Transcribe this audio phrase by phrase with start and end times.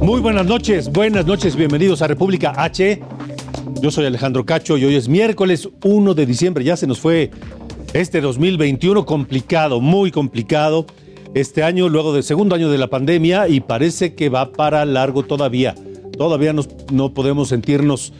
[0.00, 3.00] Muy buenas noches, buenas noches, bienvenidos a República H.
[3.80, 6.62] Yo soy Alejandro Cacho y hoy es miércoles 1 de diciembre.
[6.64, 7.30] Ya se nos fue
[7.94, 10.86] este 2021 complicado, muy complicado.
[11.34, 15.22] Este año, luego del segundo año de la pandemia, y parece que va para largo
[15.22, 15.74] todavía.
[16.18, 16.54] Todavía
[16.92, 18.12] no podemos sentirnos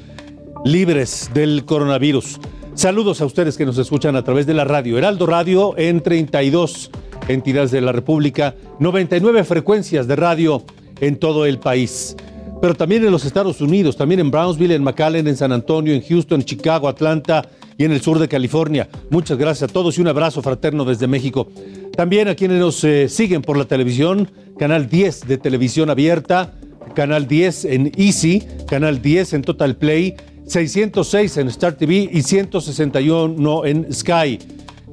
[0.65, 2.41] libres del coronavirus.
[2.75, 4.97] Saludos a ustedes que nos escuchan a través de la radio.
[4.97, 6.91] Heraldo Radio en 32
[7.29, 10.63] entidades de la República, 99 frecuencias de radio
[11.01, 12.17] en todo el país.
[12.61, 16.03] Pero también en los Estados Unidos, también en Brownsville, en McAllen, en San Antonio, en
[16.03, 17.45] Houston, Chicago, Atlanta
[17.77, 18.89] y en el sur de California.
[19.11, 21.49] Muchas gracias a todos y un abrazo fraterno desde México.
[21.97, 26.53] También a quienes nos eh, siguen por la televisión, Canal 10 de televisión abierta,
[26.95, 30.15] Canal 10 en Easy, Canal 10 en Total Play,
[30.47, 34.39] 606 en Star TV y 161 en Sky.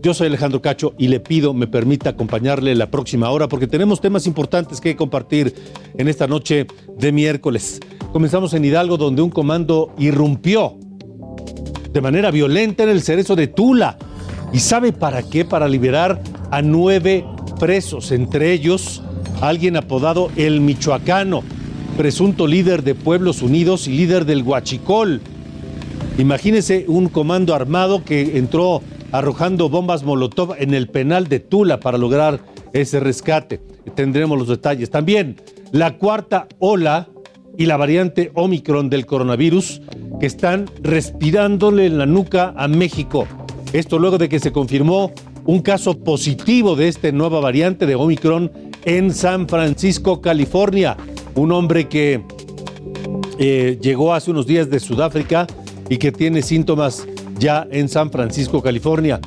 [0.01, 3.99] Yo soy Alejandro Cacho y le pido me permita acompañarle la próxima hora porque tenemos
[3.99, 5.53] temas importantes que compartir
[5.97, 7.81] en esta noche de miércoles.
[8.13, 10.77] Comenzamos en Hidalgo donde un comando irrumpió
[11.91, 13.97] de manera violenta en el cerezo de Tula.
[14.53, 15.43] ¿Y sabe para qué?
[15.43, 17.25] Para liberar a nueve
[17.59, 19.03] presos, entre ellos
[19.41, 21.43] alguien apodado El Michoacano,
[21.97, 25.19] presunto líder de Pueblos Unidos y líder del Huachicol.
[26.17, 31.97] Imagínese un comando armado que entró arrojando bombas Molotov en el penal de Tula para
[31.97, 32.39] lograr
[32.73, 33.61] ese rescate.
[33.95, 34.89] Tendremos los detalles.
[34.89, 35.37] También
[35.71, 37.09] la cuarta ola
[37.57, 39.81] y la variante Omicron del coronavirus
[40.19, 43.27] que están respirándole en la nuca a México.
[43.73, 45.11] Esto luego de que se confirmó
[45.45, 48.51] un caso positivo de esta nueva variante de Omicron
[48.85, 50.95] en San Francisco, California.
[51.35, 52.23] Un hombre que
[53.37, 55.47] eh, llegó hace unos días de Sudáfrica
[55.89, 57.07] y que tiene síntomas
[57.39, 59.19] ya en San Francisco, California.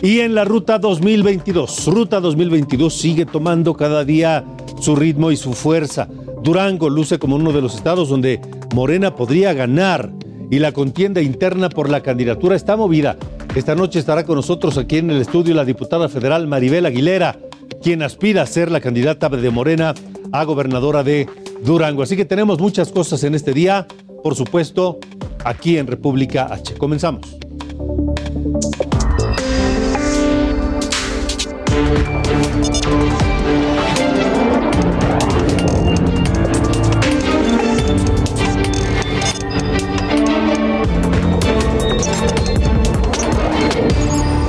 [0.00, 4.44] Y en la ruta 2022, ruta 2022 sigue tomando cada día
[4.80, 6.08] su ritmo y su fuerza.
[6.42, 8.40] Durango luce como uno de los estados donde
[8.74, 10.12] Morena podría ganar
[10.50, 13.16] y la contienda interna por la candidatura está movida.
[13.54, 17.38] Esta noche estará con nosotros aquí en el estudio la diputada federal Maribel Aguilera,
[17.82, 19.94] quien aspira a ser la candidata de Morena
[20.32, 21.26] a gobernadora de
[21.64, 22.02] Durango.
[22.02, 23.86] Así que tenemos muchas cosas en este día,
[24.22, 24.98] por supuesto,
[25.44, 26.74] aquí en República H.
[26.74, 27.47] Comenzamos.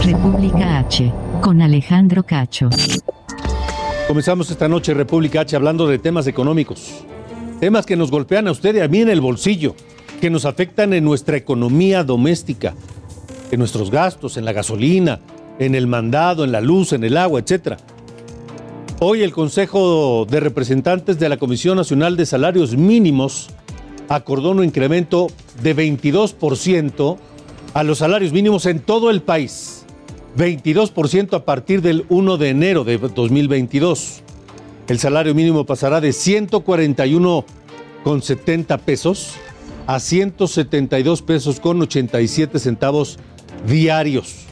[0.03, 2.69] República H, con Alejandro Cacho.
[4.07, 7.05] Comenzamos esta noche República H hablando de temas económicos,
[7.59, 9.75] temas que nos golpean a usted y a mí en el bolsillo,
[10.19, 12.73] que nos afectan en nuestra economía doméstica,
[13.51, 15.19] en nuestros gastos, en la gasolina,
[15.59, 17.77] en el mandado, en la luz, en el agua, etc.
[18.99, 23.49] Hoy el Consejo de Representantes de la Comisión Nacional de Salarios Mínimos
[24.09, 25.27] acordó un incremento
[25.61, 27.17] de 22%
[27.73, 29.85] a los salarios mínimos en todo el país.
[30.37, 34.23] 22% a partir del 1 de enero de 2022.
[34.87, 39.35] El salario mínimo pasará de 141,70 pesos
[39.85, 43.19] a 172 pesos con 87 centavos
[43.67, 44.45] diarios.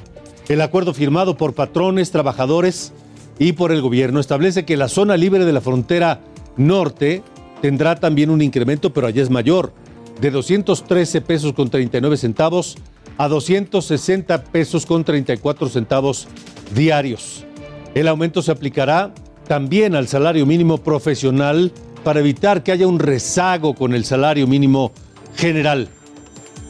[0.50, 2.94] El acuerdo firmado por patrones, trabajadores
[3.40, 6.22] y por el gobierno establece que la zona libre de la frontera
[6.56, 7.24] norte
[7.62, 9.74] tendrá también un incremento, pero allá es mayor,
[10.22, 12.78] de 213 pesos con 39 centavos
[13.18, 16.28] a 260 pesos con 34 centavos
[16.74, 17.46] diarios.
[17.94, 19.14] El aumento se aplicará
[19.48, 21.72] también al salario mínimo profesional
[22.04, 24.92] para evitar que haya un rezago con el salario mínimo
[25.36, 25.90] general.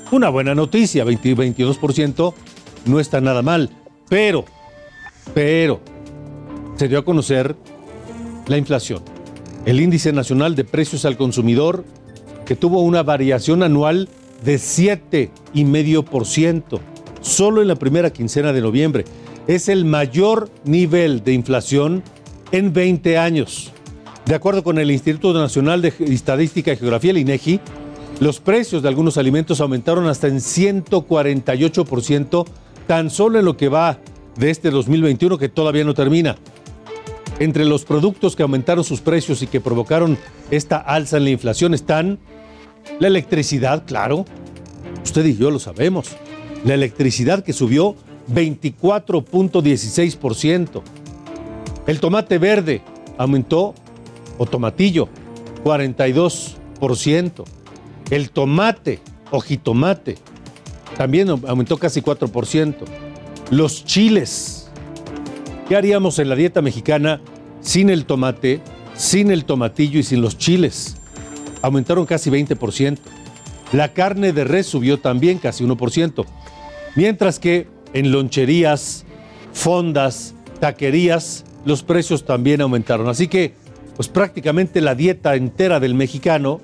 [0.09, 2.33] Una buena noticia, 22%
[2.85, 3.69] no está nada mal,
[4.07, 4.45] pero,
[5.33, 5.81] pero,
[6.77, 7.57] se dio a conocer
[8.47, 9.03] la inflación.
[9.65, 11.83] El índice nacional de precios al consumidor,
[12.45, 14.07] que tuvo una variación anual
[14.45, 16.79] de 7,5%,
[17.19, 19.03] solo en la primera quincena de noviembre.
[19.45, 22.01] Es el mayor nivel de inflación
[22.53, 23.73] en 20 años.
[24.25, 27.59] De acuerdo con el Instituto Nacional de Estadística y Geografía, el INEGI,
[28.19, 32.45] los precios de algunos alimentos aumentaron hasta en 148%
[32.87, 33.99] tan solo en lo que va
[34.37, 36.37] de este 2021 que todavía no termina.
[37.39, 40.17] Entre los productos que aumentaron sus precios y que provocaron
[40.49, 42.17] esta alza en la inflación están
[42.99, 44.25] la electricidad, claro.
[45.03, 46.15] Usted y yo lo sabemos.
[46.65, 47.95] La electricidad que subió
[48.33, 50.81] 24.16%.
[51.85, 52.81] El tomate verde
[53.17, 53.75] aumentó,
[54.39, 55.09] o tomatillo,
[55.63, 57.56] 42%.
[58.09, 58.99] El tomate
[59.31, 60.17] o jitomate
[60.97, 62.75] también aumentó casi 4%.
[63.51, 64.69] Los chiles.
[65.67, 67.21] ¿Qué haríamos en la dieta mexicana
[67.61, 68.61] sin el tomate,
[68.95, 70.97] sin el tomatillo y sin los chiles?
[71.61, 72.97] Aumentaron casi 20%.
[73.73, 76.25] La carne de res subió también casi 1%.
[76.95, 79.05] Mientras que en loncherías,
[79.53, 83.09] fondas, taquerías, los precios también aumentaron.
[83.09, 83.53] Así que,
[83.95, 86.61] pues prácticamente la dieta entera del mexicano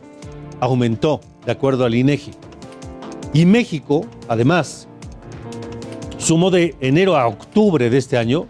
[0.60, 2.32] aumentó, de acuerdo al INEGI.
[3.34, 4.88] Y México, además,
[6.18, 8.48] sumó de enero a octubre de este año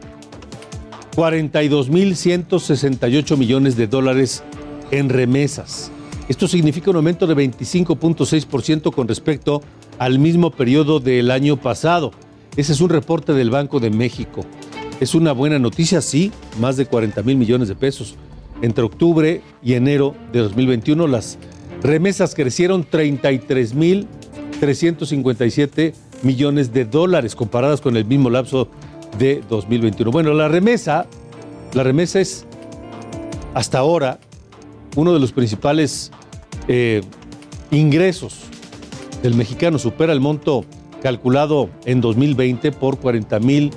[1.16, 4.44] 42.168 millones de dólares
[4.92, 5.92] en remesas.
[6.28, 9.62] Esto significa un aumento de 25.6% con respecto
[10.00, 12.12] al mismo periodo del año pasado.
[12.56, 14.46] Ese es un reporte del Banco de México.
[15.00, 18.16] Es una buena noticia, sí, más de 40 mil millones de pesos.
[18.62, 21.38] Entre octubre y enero de 2021 las
[21.84, 24.08] remesas crecieron 33 mil
[24.60, 25.94] 357
[26.24, 28.70] millones de dólares comparadas con el mismo lapso
[29.20, 30.10] de 2021.
[30.10, 31.06] Bueno, la remesa,
[31.74, 32.46] la remesa es
[33.54, 34.20] hasta ahora
[34.96, 36.12] uno de los principales
[36.70, 37.02] eh,
[37.72, 38.40] ingresos
[39.22, 39.78] del mexicano.
[39.78, 40.64] Supera el monto
[41.02, 43.72] calculado en 2020 por 40 mil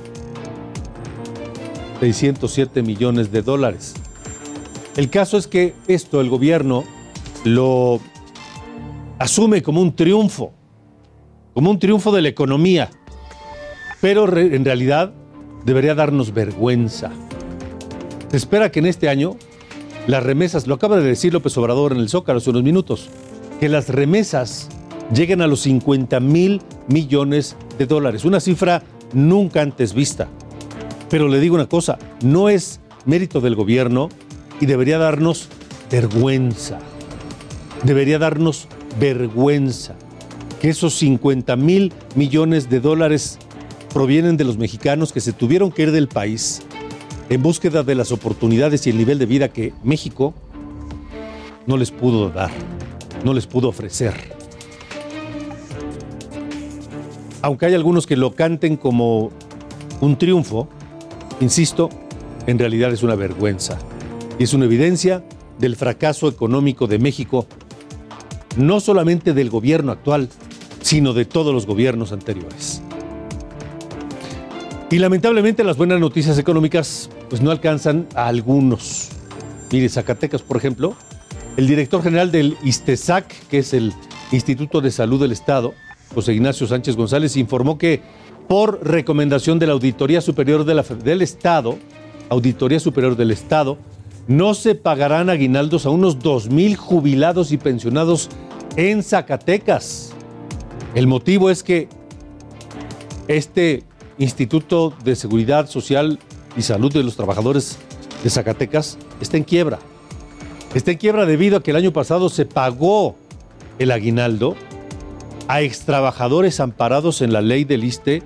[1.99, 3.95] 607 millones de dólares.
[4.97, 6.85] El caso es que esto el gobierno
[7.45, 8.01] lo
[9.19, 10.53] asume como un triunfo
[11.57, 12.91] como un triunfo de la economía,
[14.03, 15.15] pero en realidad
[15.65, 17.11] debería darnos vergüenza.
[18.31, 19.39] Se espera que en este año
[20.07, 23.09] las remesas, lo acaba de decir López Obrador en el Zócalo hace unos minutos,
[23.59, 24.69] que las remesas
[25.15, 28.83] lleguen a los 50 mil millones de dólares, una cifra
[29.15, 30.29] nunca antes vista.
[31.09, 34.11] Pero le digo una cosa, no es mérito del gobierno
[34.61, 35.49] y debería darnos
[35.91, 36.81] vergüenza.
[37.83, 38.69] Debería darnos
[38.99, 39.95] vergüenza
[40.61, 43.39] que esos 50 mil millones de dólares
[43.93, 46.63] provienen de los mexicanos que se tuvieron que ir del país
[47.29, 50.35] en búsqueda de las oportunidades y el nivel de vida que México
[51.67, 52.51] no les pudo dar,
[53.25, 54.15] no les pudo ofrecer.
[57.43, 59.31] Aunque hay algunos que lo canten como
[60.01, 60.69] un triunfo,
[61.41, 61.91] insisto,
[62.47, 63.79] en realidad es una vergüenza
[64.39, 65.25] y es una evidencia
[65.59, 67.47] del fracaso económico de México,
[68.57, 70.29] no solamente del gobierno actual,
[70.81, 72.83] sino de todos los gobiernos anteriores.
[74.91, 79.09] Y lamentablemente las buenas noticias económicas pues no alcanzan a algunos.
[79.73, 80.95] Mire, Zacatecas, por ejemplo,
[81.57, 83.93] el director general del ISTESAC, que es el
[84.31, 85.75] Instituto de Salud del Estado,
[86.15, 88.01] José Ignacio Sánchez González, informó que
[88.49, 91.79] por recomendación de la Auditoría Superior del Estado,
[92.29, 93.79] Auditoría Superior del Estado,
[94.29, 98.29] no se pagarán aguinaldos a unos 2.000 jubilados y pensionados
[98.77, 100.13] en Zacatecas.
[100.95, 101.89] El motivo es que
[103.29, 103.83] este
[104.19, 106.19] Instituto de Seguridad Social
[106.57, 107.79] y Salud de los Trabajadores
[108.23, 109.79] de Zacatecas está en quiebra.
[110.75, 113.17] Está en quiebra debido a que el año pasado se pagó
[113.79, 114.57] el aguinaldo
[115.49, 118.23] a extrabajadores amparados en la ley del ISTE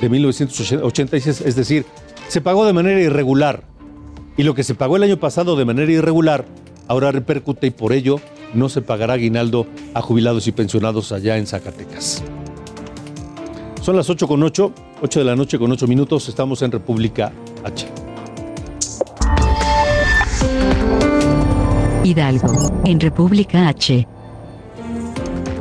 [0.00, 1.86] de 1986, es decir,
[2.28, 3.64] se pagó de manera irregular.
[4.36, 6.46] Y lo que se pagó el año pasado de manera irregular
[6.88, 8.20] ahora repercute y por ello
[8.54, 12.22] no se pagará aguinaldo a jubilados y pensionados allá en Zacatecas.
[13.80, 17.32] Son las 8 con 8, 8 de la noche con 8 minutos, estamos en República
[17.64, 17.86] H.
[22.04, 24.06] Hidalgo, en República H.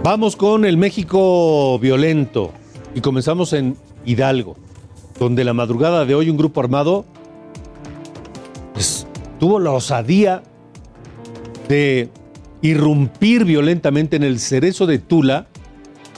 [0.03, 2.51] Vamos con el México violento
[2.95, 4.55] y comenzamos en Hidalgo,
[5.19, 7.05] donde la madrugada de hoy un grupo armado
[8.73, 9.07] pues,
[9.39, 10.43] tuvo la osadía
[11.69, 12.09] de
[12.61, 15.47] irrumpir violentamente en el cerezo de Tula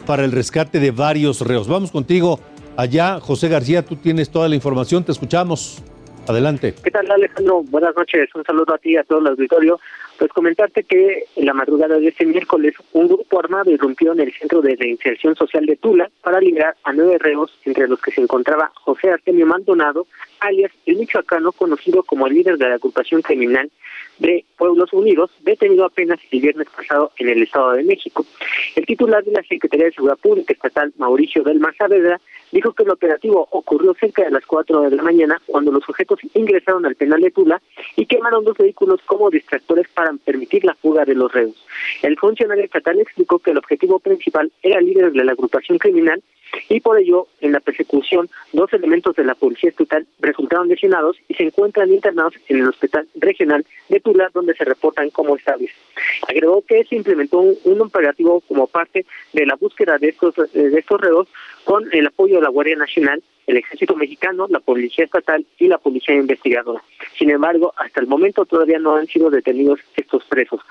[0.05, 1.67] para el rescate de varios reos.
[1.67, 2.39] Vamos contigo
[2.77, 5.83] allá, José García, tú tienes toda la información, te escuchamos.
[6.25, 6.73] Adelante.
[6.81, 7.63] ¿Qué tal, Alejandro?
[7.63, 8.29] Buenas noches.
[8.33, 9.77] Un saludo a ti y a todo el auditorio.
[10.17, 14.33] Pues comentarte que en la madrugada de este miércoles un grupo armado irrumpió en el
[14.33, 18.21] Centro de Reinserción Social de Tula para liberar a nueve reos, entre los que se
[18.21, 20.07] encontraba José Artemio Maldonado,
[20.39, 23.71] alias el michoacano conocido como el líder de la agrupación criminal
[24.19, 28.25] de Pueblos Unidos, detenido apenas el viernes pasado en el Estado de México.
[28.75, 32.19] El titular de la Secretaría de Seguridad Pública Estatal, Mauricio del Saavedra,
[32.51, 36.19] dijo que el operativo ocurrió cerca de las 4 de la mañana cuando los sujetos
[36.35, 37.61] ingresaron al penal de Tula
[37.95, 41.55] y quemaron dos vehículos como distractores para permitir la fuga de los reos.
[42.01, 46.21] El funcionario estatal explicó que el objetivo principal era el líder de la agrupación criminal
[46.69, 51.33] y por ello, en la persecución, dos elementos de la policía estatal resultaron lesionados y
[51.33, 55.71] se encuentran internados en el hospital regional de Tula, donde se reportan como estables.
[56.27, 61.01] Agregó que se implementó un, operativo como parte de la búsqueda de estos, de estos
[61.01, 61.27] reos
[61.63, 65.77] con el apoyo de la Guardia Nacional, el Ejército Mexicano, la Policía Estatal y la
[65.77, 66.81] Policía Investigadora.
[67.17, 70.61] Sin embargo, hasta el momento todavía no han sido detenidos estos presos.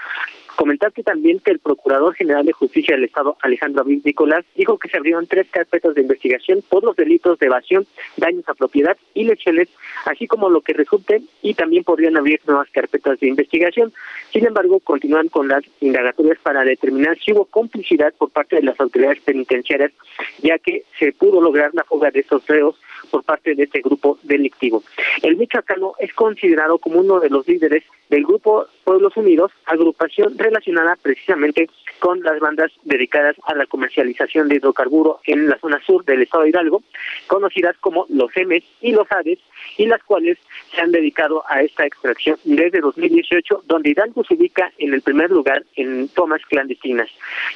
[0.57, 4.89] Comentarte también que el Procurador General de Justicia del Estado, Alejandro Aviv Nicolás, dijo que
[4.89, 9.25] se abrieron tres carpetas de investigación por los delitos de evasión, daños a propiedad y
[9.25, 9.69] lesiones,
[10.05, 13.93] así como lo que resulte, y también podrían abrir nuevas carpetas de investigación.
[14.31, 18.79] Sin embargo, continúan con las indagatorias para determinar si hubo complicidad por parte de las
[18.79, 19.93] autoridades penitenciarias,
[20.43, 22.77] ya que se pudo lograr la fuga de estos reos
[23.11, 24.83] por parte de este grupo delictivo.
[25.23, 30.97] El michoacano es considerado como uno de los líderes del grupo Pueblos Unidos, agrupación relacionada
[31.01, 31.69] precisamente
[31.99, 36.43] con las bandas dedicadas a la comercialización de hidrocarburo en la zona sur del estado
[36.43, 36.83] de Hidalgo,
[37.27, 39.39] conocidas como los M's y los Hades,
[39.77, 40.39] y las cuales
[40.75, 45.31] se han dedicado a esta extracción desde 2018, donde Hidalgo se ubica en el primer
[45.31, 47.09] lugar en tomas clandestinas.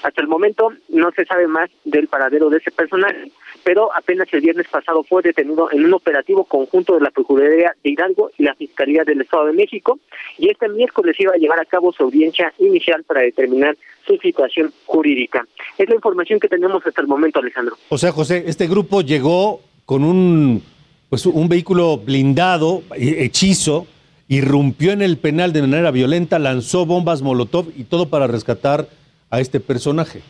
[0.02, 3.30] Hasta el momento no se sabe más del paradero de ese personaje,
[3.64, 7.90] pero apenas el viernes pasado fue detenido en un operativo conjunto de la Procuraduría de
[7.90, 9.98] Hidalgo y la Fiscalía del Estado de México,
[10.38, 14.72] y este miércoles iba a llevar a cabo su audiencia inicial para determinar su situación
[14.84, 15.46] jurídica.
[15.78, 17.76] Es la información que tenemos hasta el momento, Alejandro.
[17.88, 20.62] O sea, José, este grupo llegó con un
[21.08, 23.86] pues un vehículo blindado, hechizo,
[24.28, 28.88] irrumpió en el penal de manera violenta, lanzó bombas Molotov y todo para rescatar
[29.30, 30.22] a este personaje.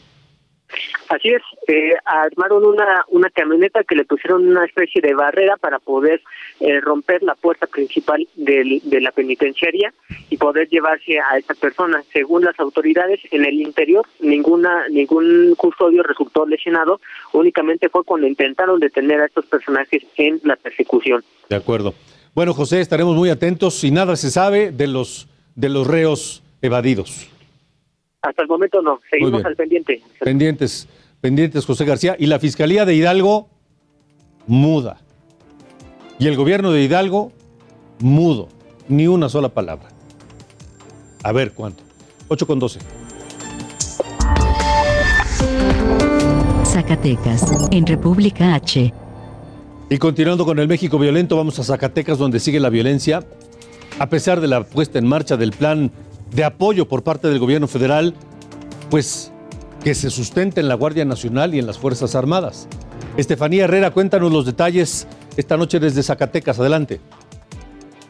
[1.08, 5.78] Así es, eh, armaron una, una camioneta que le pusieron una especie de barrera para
[5.78, 6.20] poder
[6.60, 9.92] eh, romper la puerta principal del, de la penitenciaria
[10.30, 12.02] y poder llevarse a esta persona.
[12.12, 17.00] Según las autoridades, en el interior ninguna ningún custodio resultó lesionado,
[17.32, 21.22] únicamente fue cuando intentaron detener a estos personajes en la persecución.
[21.48, 21.94] De acuerdo.
[22.34, 23.74] Bueno, José, estaremos muy atentos.
[23.74, 27.28] Si nada se sabe de los de los reos evadidos.
[28.26, 30.02] Hasta el momento no, seguimos al pendiente.
[30.18, 30.88] Pendientes,
[31.20, 32.16] pendientes, José García.
[32.18, 33.48] Y la Fiscalía de Hidalgo,
[34.48, 34.98] muda.
[36.18, 37.32] Y el gobierno de Hidalgo,
[38.00, 38.48] mudo.
[38.88, 39.88] Ni una sola palabra.
[41.22, 41.84] A ver cuánto.
[42.28, 42.80] 8 con 12.
[46.64, 48.92] Zacatecas, en República H.
[49.88, 53.24] Y continuando con el México violento, vamos a Zacatecas, donde sigue la violencia.
[54.00, 55.92] A pesar de la puesta en marcha del plan
[56.32, 58.14] de apoyo por parte del gobierno federal,
[58.90, 59.32] pues
[59.82, 62.68] que se sustente en la Guardia Nacional y en las Fuerzas Armadas.
[63.16, 65.06] Estefanía Herrera, cuéntanos los detalles
[65.36, 66.58] esta noche desde Zacatecas.
[66.58, 67.00] Adelante.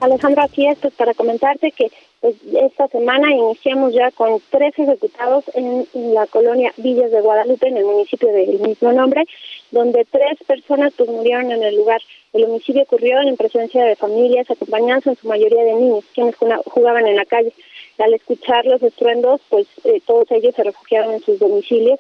[0.00, 5.44] Alejandro, aquí es pues, para comentarte que pues, esta semana iniciamos ya con tres ejecutados
[5.54, 9.24] en, la colonia Villas de Guadalupe, en el municipio del mismo nombre,
[9.70, 12.00] donde tres personas pues, murieron en el lugar.
[12.32, 17.06] El homicidio ocurrió en presencia de familias acompañadas en su mayoría de niños, quienes jugaban
[17.06, 17.52] en la calle.
[17.98, 21.98] Al escuchar los estruendos, pues eh, todos ellos se refugiaron en sus domicilios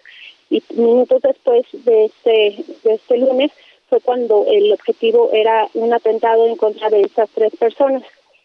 [0.50, 3.50] y minutos después de este, de este lunes
[3.88, 8.02] fue cuando el objetivo era un atentado en contra de estas tres personas.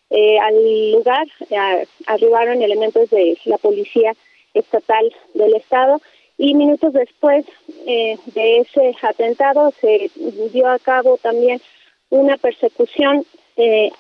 [0.09, 4.13] Eh, al lugar eh, arribaron elementos de la policía
[4.53, 6.01] estatal del estado
[6.37, 7.45] y minutos después
[7.85, 10.09] de ese atentado se
[10.51, 11.61] dio a cabo también
[12.09, 13.25] una persecución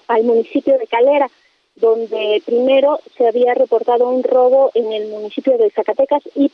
[0.07, 1.29] al municipio de Calera
[1.75, 6.51] donde primero se había reportado un robo en el municipio de Zacatecas y,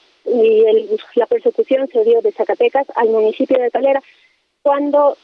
[1.16, 4.02] la persecución se dio de Zacatecas al municipio de Calera,
[4.62, 5.18] cuando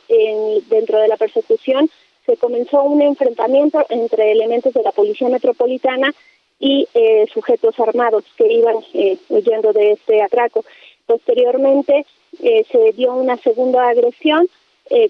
[0.69, 1.89] dentro de la persecución
[2.25, 6.13] se comenzó un enfrentamiento entre elementos de la Policía Metropolitana
[6.59, 10.63] y eh, sujetos armados que iban eh, huyendo de este atraco.
[11.05, 12.05] Posteriormente
[12.41, 14.47] eh, se dio una segunda agresión
[14.89, 15.09] eh,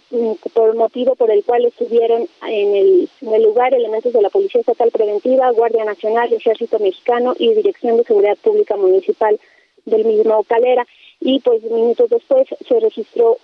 [0.53, 5.51] por motivo por el cual estuvieron en el, lugar elementos de la Policía Estatal Preventiva,
[5.51, 9.39] Guardia Nacional, Ejército Mexicano y Dirección de Seguridad Pública Municipal
[9.86, 10.86] del mismo Calera
[11.20, 13.38] y pues minutos después se registró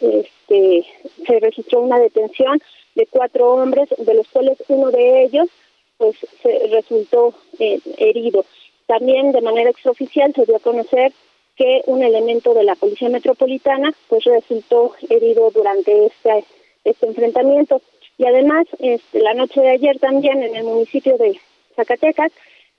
[0.00, 0.84] este,
[1.26, 2.60] se registró una detención
[2.94, 5.48] de cuatro hombres de los cuales uno de ellos
[5.96, 8.44] pues se resultó eh, herido.
[8.86, 11.12] También de manera extraoficial se dio a conocer
[11.58, 16.44] que un elemento de la Policía Metropolitana pues resultó herido durante este,
[16.84, 17.82] este enfrentamiento.
[18.16, 21.38] Y además, este, la noche de ayer también en el municipio de
[21.74, 22.30] Zacatecas,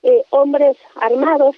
[0.02, 1.56] eh, hombres armados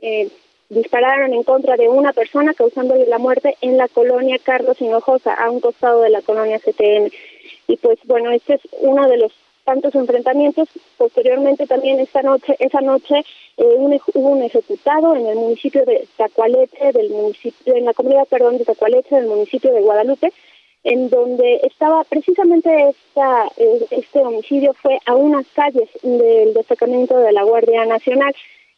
[0.00, 0.28] eh,
[0.68, 5.50] dispararon en contra de una persona causándole la muerte en la colonia Carlos Hinojosa, a
[5.50, 7.12] un costado de la colonia CTN.
[7.68, 9.32] Y pues bueno, este es uno de los
[9.64, 10.68] tantos enfrentamientos.
[10.96, 13.24] Posteriormente también esta noche, esa noche
[13.56, 13.64] eh,
[14.14, 18.64] hubo un ejecutado en el municipio de Tacualete, del municipio, en la comunidad, perdón, de
[18.64, 20.32] Tacualete, del municipio de Guadalupe,
[20.84, 27.32] en donde estaba precisamente esta, eh, este homicidio fue a unas calles del destacamento de
[27.32, 28.34] la Guardia Nacional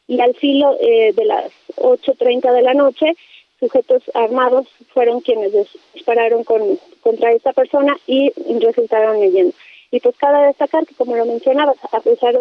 [0.07, 3.17] y al filo eh, de las 8.30 de la noche,
[3.59, 5.53] sujetos armados fueron quienes
[5.95, 9.55] dispararon con, contra esta persona y resultaron leyendo.
[9.91, 12.39] Y pues cabe destacar que, como lo mencionabas, a pesar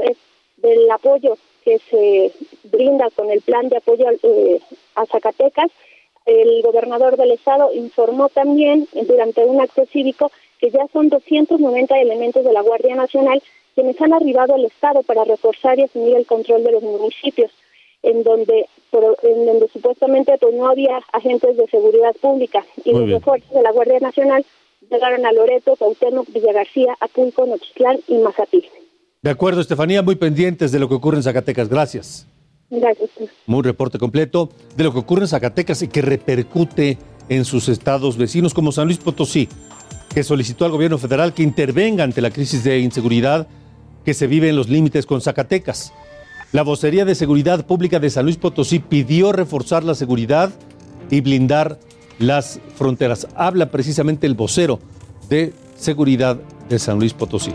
[0.58, 2.32] del apoyo que se
[2.64, 4.60] brinda con el plan de apoyo eh,
[4.96, 5.72] a Zacatecas,
[6.26, 12.44] el gobernador del estado informó también durante un acto cívico que ya son 290 elementos
[12.44, 13.42] de la Guardia Nacional
[13.76, 17.52] quienes han arribado al estado para reforzar y asumir el control de los municipios,
[18.02, 18.68] en donde
[19.24, 23.74] en donde supuestamente pues no había agentes de seguridad pública y los refuerzos de la
[23.74, 24.46] Guardia Nacional
[24.90, 28.66] llegaron a Loreto, Cuauhtémoc, Villa García, Apulco, Nochitlán y Mazapil.
[29.22, 31.68] De acuerdo, Estefanía, muy pendientes de lo que ocurre en Zacatecas.
[31.68, 32.28] Gracias.
[32.70, 33.10] Gracias.
[33.46, 36.98] Muy reporte completo de lo que ocurre en Zacatecas y que repercute
[37.30, 39.50] en sus estados vecinos como San Luis Potosí,
[40.14, 43.48] que solicitó al gobierno federal que intervenga ante la crisis de inseguridad
[44.04, 45.94] que se vive en los límites con Zacatecas.
[46.52, 50.52] La vocería de seguridad pública de San Luis Potosí pidió reforzar la seguridad
[51.10, 51.80] y blindar
[52.20, 53.28] las fronteras.
[53.36, 54.80] Habla precisamente el vocero
[55.30, 56.38] de seguridad
[56.70, 57.54] de San Luis Potosí.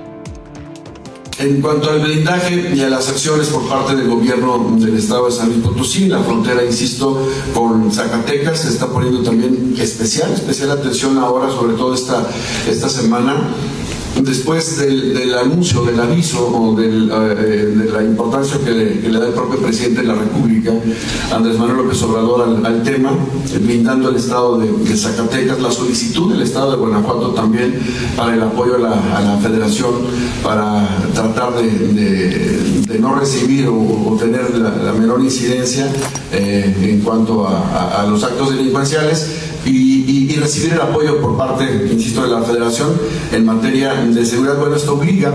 [1.38, 5.32] En cuanto al blindaje y a las acciones por parte del gobierno del estado de
[5.32, 11.16] San Luis Potosí, la frontera, insisto, con Zacatecas se está poniendo también especial, especial atención
[11.16, 12.28] ahora, sobre todo esta,
[12.68, 13.54] esta semana,
[14.22, 19.58] después del, anuncio, del aviso o eh, de la importancia que le, da el propio
[19.60, 20.72] presidente de la República,
[21.32, 23.12] Andrés Manuel López Obrador, al, tema,
[23.60, 27.78] blindando el estado de, Zacatecas, la solicitud del estado de Guanajuato también
[28.16, 29.90] para el apoyo a la, federación,
[30.42, 35.90] para tratar de, no recibir o, tener la, menor incidencia
[36.32, 42.28] eh, en cuanto a los actos delincuenciales y, recibir el apoyo por parte, insisto, de
[42.28, 42.90] la Federación
[43.32, 44.56] en materia de seguridad.
[44.58, 45.32] Bueno, esto obliga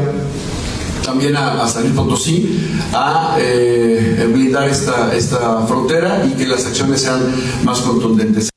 [1.03, 2.59] también a, a San Potosí
[2.93, 7.21] a eh, blindar esta, esta frontera y que las acciones sean
[7.63, 8.49] más contundentes.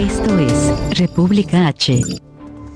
[0.00, 2.00] Esto es República H.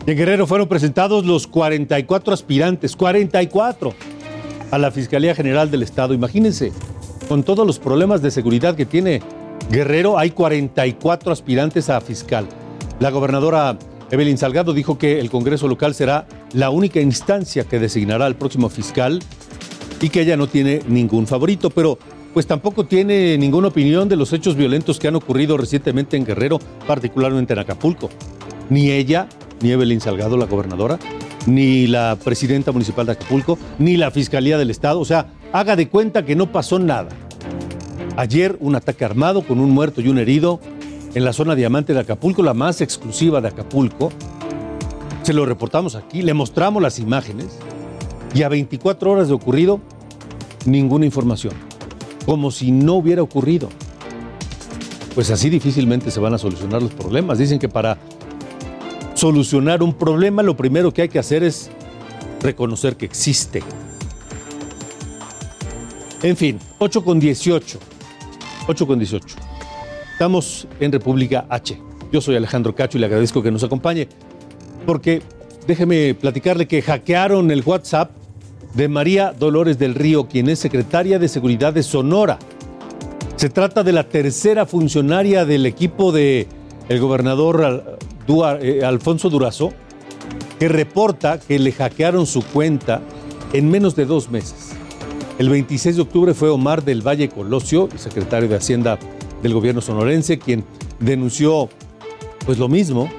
[0.07, 3.95] En Guerrero fueron presentados los 44 aspirantes, 44,
[4.71, 6.15] a la Fiscalía General del Estado.
[6.15, 6.73] Imagínense,
[7.29, 9.21] con todos los problemas de seguridad que tiene
[9.71, 12.47] Guerrero hay 44 aspirantes a fiscal.
[13.01, 13.79] La gobernadora
[14.11, 18.69] Evelyn Salgado dijo que el Congreso local será la única instancia que designará al próximo
[18.69, 19.21] fiscal
[20.01, 21.99] y que ella no tiene ningún favorito, pero
[22.33, 26.59] pues tampoco tiene ninguna opinión de los hechos violentos que han ocurrido recientemente en Guerrero,
[26.87, 28.11] particularmente en Acapulco.
[28.69, 29.27] Ni ella,
[29.63, 30.99] ni Evelyn Salgado, la gobernadora,
[31.47, 35.01] ni la presidenta municipal de Acapulco, ni la Fiscalía del Estado.
[35.01, 37.09] O sea, haga de cuenta que no pasó nada.
[38.17, 40.61] Ayer un ataque armado con un muerto y un herido
[41.15, 44.11] en la zona diamante de Acapulco, la más exclusiva de Acapulco.
[45.23, 47.59] Se lo reportamos aquí, le mostramos las imágenes
[48.35, 49.81] y a 24 horas de ocurrido,
[50.67, 51.55] ninguna información.
[52.25, 53.69] Como si no hubiera ocurrido.
[55.15, 57.39] Pues así difícilmente se van a solucionar los problemas.
[57.39, 57.97] Dicen que para
[59.15, 61.71] solucionar un problema lo primero que hay que hacer es
[62.43, 63.63] reconocer que existe.
[66.23, 67.79] En fin, 8 con 18.
[68.69, 69.37] 8 con 18.
[70.13, 71.79] Estamos en República H.
[72.11, 74.09] Yo soy Alejandro Cacho y le agradezco que nos acompañe,
[74.87, 75.21] porque
[75.67, 78.11] déjeme platicarle que hackearon el WhatsApp
[78.75, 82.39] de María Dolores del Río, quien es secretaria de Seguridad de Sonora.
[83.37, 86.47] Se trata de la tercera funcionaria del equipo de
[86.89, 87.99] gobernador
[88.29, 89.73] eh, Alfonso Durazo,
[90.59, 93.03] que reporta que le hackearon su cuenta
[93.53, 94.77] en menos de dos meses.
[95.39, 98.99] El 26 de octubre fue Omar del Valle Colosio, secretario de Hacienda
[99.43, 100.65] del gobierno sonorense, quien
[100.99, 101.69] denunció
[102.47, 103.11] pues lo mismo.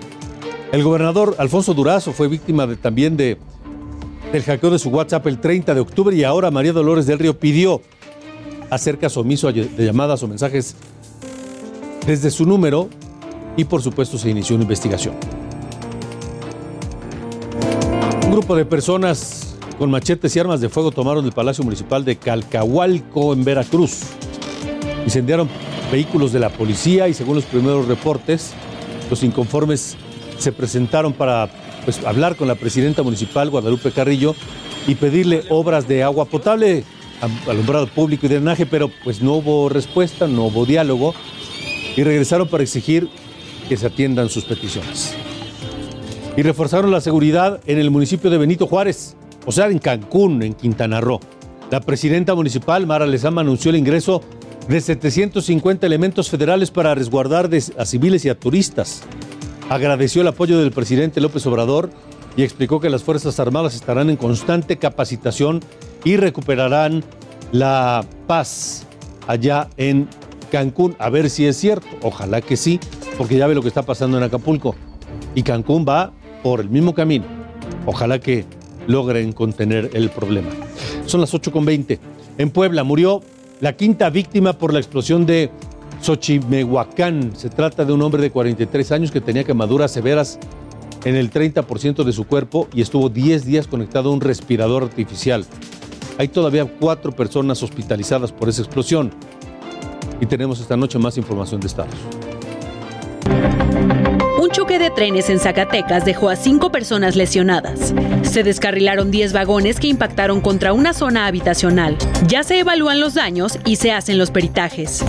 [0.71, 3.38] El gobernador Alfonso Durazo fue víctima también de,
[4.32, 7.38] del hackeo de su WhatsApp el 30 de octubre y ahora María Dolores del Río
[7.38, 7.82] pidió
[8.71, 10.75] hacer caso omiso de llamadas o mensajes
[12.08, 12.89] desde su número
[13.58, 15.13] y por supuesto se inició una investigación.
[18.25, 19.46] Un grupo de personas
[19.77, 24.01] con machetes y armas de fuego tomaron el Palacio Municipal de Calcahualco en Veracruz.
[25.05, 25.47] Incendiaron
[25.91, 28.53] vehículos de la policía y según los primeros reportes,
[29.09, 29.95] los inconformes
[30.39, 31.49] se presentaron para
[31.85, 34.35] pues, hablar con la presidenta municipal, Guadalupe Carrillo,
[34.87, 36.83] y pedirle obras de agua potable,
[37.47, 41.13] alumbrado público y drenaje, pero pues no hubo respuesta, no hubo diálogo,
[41.95, 43.09] y regresaron para exigir
[43.67, 45.13] que se atiendan sus peticiones.
[46.35, 49.16] Y reforzaron la seguridad en el municipio de Benito Juárez,
[49.47, 51.21] o sea, en Cancún, en Quintana Roo.
[51.71, 54.21] La presidenta municipal, Mara Lezama, anunció el ingreso
[54.67, 59.03] de 750 elementos federales para resguardar a civiles y a turistas.
[59.69, 61.89] Agradeció el apoyo del presidente López Obrador
[62.36, 65.62] y explicó que las Fuerzas Armadas estarán en constante capacitación
[66.03, 67.05] y recuperarán
[67.53, 68.86] la paz
[69.27, 70.10] allá en
[70.51, 70.97] Cancún.
[70.99, 71.88] A ver si es cierto.
[72.01, 72.81] Ojalá que sí,
[73.17, 74.75] porque ya ve lo que está pasando en Acapulco.
[75.36, 76.12] Y Cancún va
[76.43, 77.25] por el mismo camino.
[77.86, 78.45] Ojalá que
[78.88, 80.50] logren contener el problema.
[81.06, 82.00] Son las 8.20.
[82.38, 83.21] En Puebla murió
[83.60, 85.52] la quinta víctima por la explosión de
[86.02, 87.36] Xochimehuacán.
[87.36, 90.39] Se trata de un hombre de 43 años que tenía quemaduras severas
[91.06, 95.45] en el 30% de su cuerpo y estuvo 10 días conectado a un respirador artificial.
[96.17, 99.12] Hay todavía cuatro personas hospitalizadas por esa explosión.
[100.19, 101.93] Y tenemos esta noche más información de estados.
[104.67, 107.95] De trenes en Zacatecas dejó a cinco personas lesionadas.
[108.21, 111.97] Se descarrilaron 10 vagones que impactaron contra una zona habitacional.
[112.27, 115.03] Ya se evalúan los daños y se hacen los peritajes.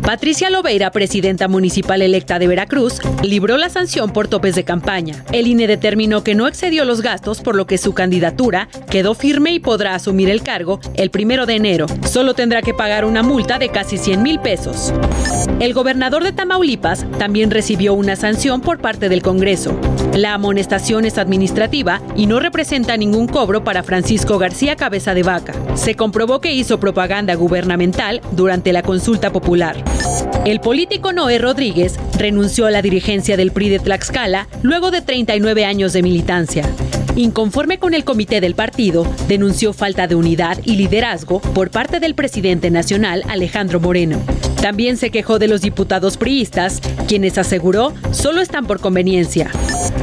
[0.00, 5.24] Patricia Lobeira, presidenta municipal electa de Veracruz, libró la sanción por topes de campaña.
[5.32, 9.52] El INE determinó que no excedió los gastos, por lo que su candidatura quedó firme
[9.52, 11.86] y podrá asumir el cargo el primero de enero.
[12.08, 14.92] Solo tendrá que pagar una multa de casi 100 mil pesos.
[15.60, 19.78] El gobernador de Tamaulipas también recibió una sanción por parte del Congreso.
[20.14, 25.54] La amonestación es administrativa y no representa ningún cobro para Francisco García Cabeza de Vaca.
[25.74, 29.76] Se comprobó que hizo propaganda gubernamental durante la consulta popular.
[30.44, 35.64] El político Noé Rodríguez renunció a la dirigencia del PRI de Tlaxcala luego de 39
[35.64, 36.64] años de militancia.
[37.16, 42.14] Inconforme con el comité del partido, denunció falta de unidad y liderazgo por parte del
[42.14, 44.20] presidente nacional Alejandro Moreno.
[44.62, 49.50] También se quejó de los diputados priistas, quienes aseguró solo están por conveniencia.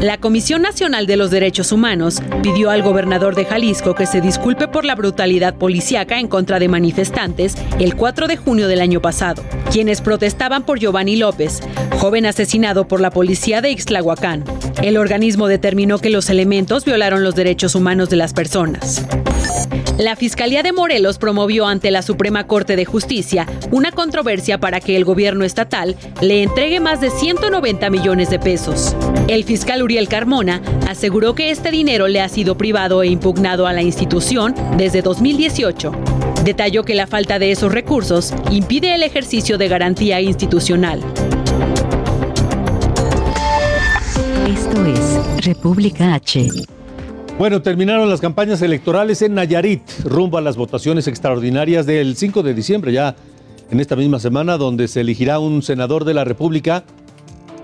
[0.01, 4.67] La Comisión Nacional de los Derechos Humanos pidió al gobernador de Jalisco que se disculpe
[4.67, 9.43] por la brutalidad policíaca en contra de manifestantes el 4 de junio del año pasado,
[9.71, 11.61] quienes protestaban por Giovanni López,
[11.97, 14.43] joven asesinado por la policía de Ixtlahuacán.
[14.83, 19.03] El organismo determinó que los elementos violaron los derechos humanos de las personas.
[19.97, 24.95] La Fiscalía de Morelos promovió ante la Suprema Corte de Justicia una controversia para que
[24.95, 28.95] el gobierno estatal le entregue más de 190 millones de pesos.
[29.27, 33.73] El fiscal Uriel Carmona aseguró que este dinero le ha sido privado e impugnado a
[33.73, 35.91] la institución desde 2018.
[36.43, 41.01] Detalló que la falta de esos recursos impide el ejercicio de garantía institucional.
[44.47, 46.76] Esto es República H.
[47.37, 52.55] Bueno, terminaron las campañas electorales en Nayarit, rumbo a las votaciones extraordinarias del 5 de
[52.55, 53.15] diciembre, ya
[53.69, 56.83] en esta misma semana, donde se elegirá un senador de la República,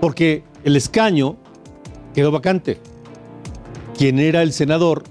[0.00, 1.34] porque el escaño
[2.14, 2.78] quedó vacante.
[3.98, 5.02] Quien era el senador,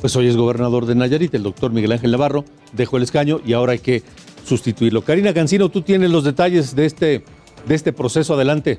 [0.00, 3.54] pues hoy es gobernador de Nayarit, el doctor Miguel Ángel Navarro, dejó el escaño y
[3.54, 4.04] ahora hay que
[4.44, 5.02] sustituirlo.
[5.02, 7.24] Karina Cancino, tú tienes los detalles de este,
[7.66, 8.34] de este proceso.
[8.34, 8.78] Adelante.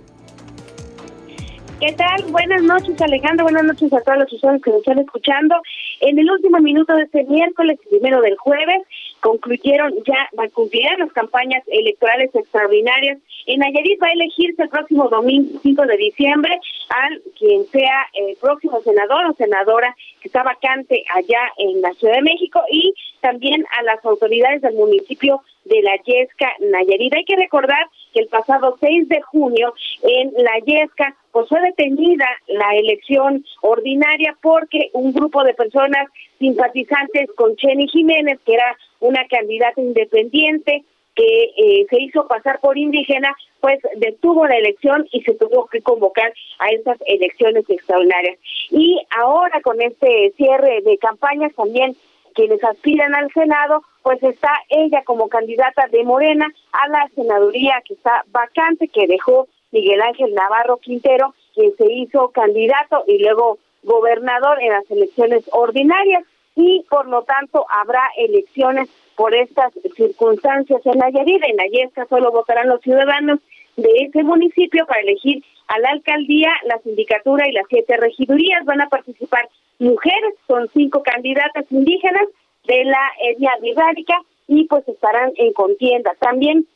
[1.79, 2.23] ¿Qué tal?
[2.31, 3.45] Buenas noches, Alejandro.
[3.45, 5.55] Buenas noches a todos los usuarios que nos están escuchando.
[5.99, 8.81] En el último minuto de este miércoles, primero del jueves,
[9.19, 13.19] concluyeron ya, concluyeron las campañas electorales extraordinarias.
[13.45, 16.59] En Nayarit va a elegirse el próximo domingo 5 de diciembre
[16.89, 22.15] al quien sea el próximo senador o senadora que está vacante allá en la Ciudad
[22.15, 27.13] de México y también a las autoridades del municipio de la Yesca Nayarit.
[27.13, 32.27] Hay que recordar que el pasado 6 de junio en la Yesca pues fue detenida
[32.47, 36.07] la elección ordinaria porque un grupo de personas
[36.39, 40.83] simpatizantes con Chenny Jiménez, que era una candidata independiente
[41.15, 45.81] que eh, se hizo pasar por indígena, pues detuvo la elección y se tuvo que
[45.81, 48.37] convocar a esas elecciones extraordinarias.
[48.69, 51.95] Y ahora con este cierre de campañas también
[52.35, 57.95] quienes aspiran al Senado, pues está ella como candidata de Morena a la senaduría que
[57.95, 64.63] está vacante, que dejó Miguel Ángel Navarro Quintero, quien se hizo candidato y luego gobernador
[64.63, 66.23] en las elecciones ordinarias
[66.55, 71.43] y por lo tanto habrá elecciones por estas circunstancias en Nayarit.
[71.43, 73.39] En Nayesca solo votarán los ciudadanos
[73.75, 78.63] de ese municipio para elegir a la alcaldía, la sindicatura y las siete regidurías.
[78.63, 82.23] Van a participar mujeres, son cinco candidatas indígenas
[82.67, 86.13] de la etnia virárica y pues estarán en contienda.
[86.19, 86.67] También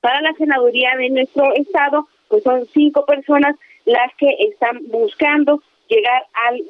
[0.00, 6.22] para la senaduría de nuestro estado, pues son cinco personas las que están buscando llegar
[6.46, 6.62] al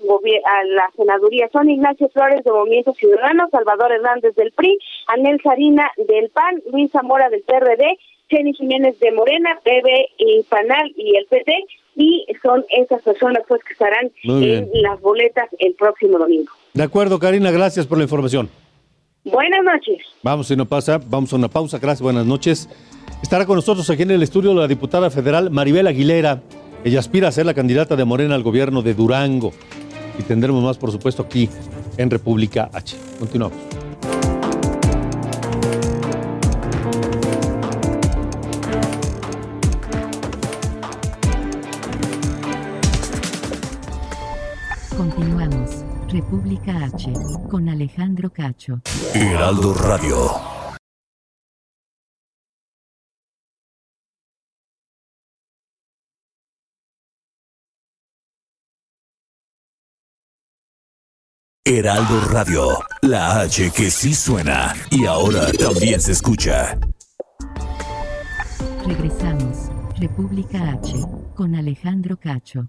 [0.45, 1.49] a la senaduría.
[1.53, 6.91] Son Ignacio Flores de Movimiento Ciudadano, Salvador Hernández del PRI, Anel Sarina del PAN, Luis
[6.91, 10.09] Zamora del PRD, Jenny Jiménez de Morena, Bebe
[10.49, 15.75] Panal y el PT, y son esas personas pues que estarán en las boletas el
[15.75, 16.53] próximo domingo.
[16.75, 18.49] De acuerdo, Karina, gracias por la información.
[19.25, 19.99] Buenas noches.
[20.23, 21.79] Vamos, si no pasa, vamos a una pausa.
[21.79, 22.69] Gracias, buenas noches.
[23.23, 26.43] Estará con nosotros aquí en el estudio la diputada federal Maribel Aguilera.
[26.85, 29.53] Ella aspira a ser la candidata de Morena al gobierno de Durango.
[30.19, 31.49] Y tendremos más, por supuesto, aquí
[31.99, 32.97] en República H.
[33.19, 33.80] Continuamos.
[46.31, 47.13] República H.
[47.51, 48.81] Con Alejandro Cacho.
[49.15, 50.31] Heraldo Radio.
[61.65, 66.79] Heraldo Radio, la H que sí suena y ahora también se escucha.
[68.87, 70.95] Regresamos, República H,
[71.35, 72.69] con Alejandro Cacho.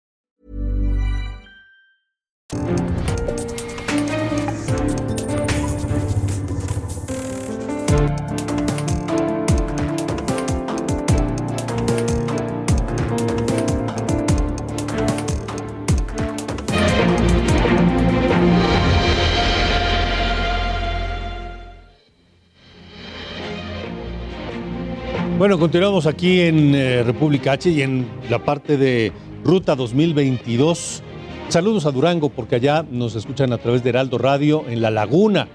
[25.41, 29.11] Bueno, continuamos aquí en eh, República H y en la parte de
[29.43, 31.01] Ruta 2022.
[31.49, 35.47] Saludos a Durango porque allá nos escuchan a través de Heraldo Radio en La Laguna,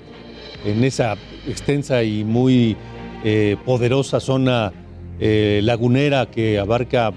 [0.64, 1.14] en esa
[1.46, 2.77] extensa y muy
[3.22, 4.72] eh, poderosa zona
[5.20, 7.12] eh, lagunera que abarca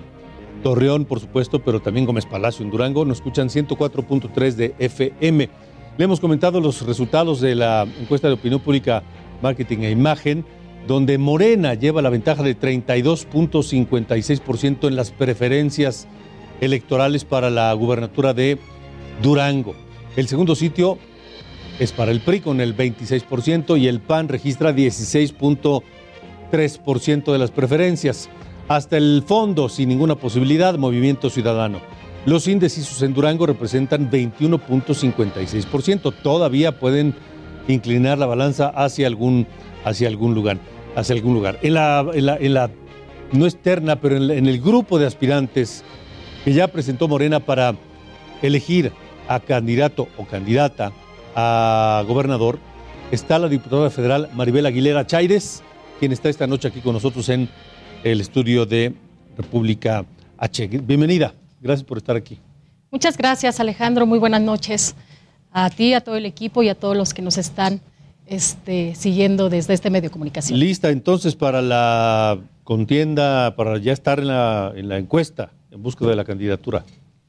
[0.62, 3.04] Torreón, por supuesto, pero también Gómez Palacio en Durango.
[3.04, 5.50] Nos escuchan 104.3 de FM.
[5.98, 9.02] Le hemos comentado los resultados de la encuesta de opinión pública,
[9.42, 10.46] marketing e imagen
[10.90, 16.08] donde Morena lleva la ventaja de 32.56% en las preferencias
[16.62, 18.58] electorales para la gubernatura de
[19.22, 19.76] Durango.
[20.16, 20.98] El segundo sitio
[21.78, 28.28] es para el PRI con el 26% y el PAN registra 16.3% de las preferencias.
[28.68, 31.82] Hasta el fondo, sin ninguna posibilidad, Movimiento Ciudadano.
[32.26, 36.16] Los indecisos en Durango representan 21.56%.
[36.24, 37.14] Todavía pueden
[37.68, 39.46] inclinar la balanza hacia algún
[39.86, 40.58] hacia algún lugar.
[40.96, 41.60] Hacia algún lugar.
[41.62, 42.70] En la, en la,
[43.32, 45.84] no externa, pero en, el grupo de aspirantes
[46.44, 47.76] que ya presentó Morena para
[48.42, 48.92] elegir
[49.28, 50.92] a candidato o candidata
[51.36, 52.60] a gobernador,
[53.12, 55.64] está la diputada federal Maribel Aguilera Chaires,
[56.00, 57.50] quien está esta noche aquí con nosotros en
[58.04, 58.94] el estudio de
[59.38, 60.06] República
[60.38, 60.68] H.
[60.68, 62.40] Bienvenida, gracias por estar aquí.
[62.92, 64.96] Muchas gracias Alejandro, muy buenas noches
[65.52, 67.82] a ti, a todo el equipo y a todos los que nos están
[68.30, 70.60] este, siguiendo desde este medio de comunicación.
[70.60, 76.06] Lista entonces para la contienda, para ya estar en la, en la encuesta en busca
[76.06, 76.86] de la candidatura.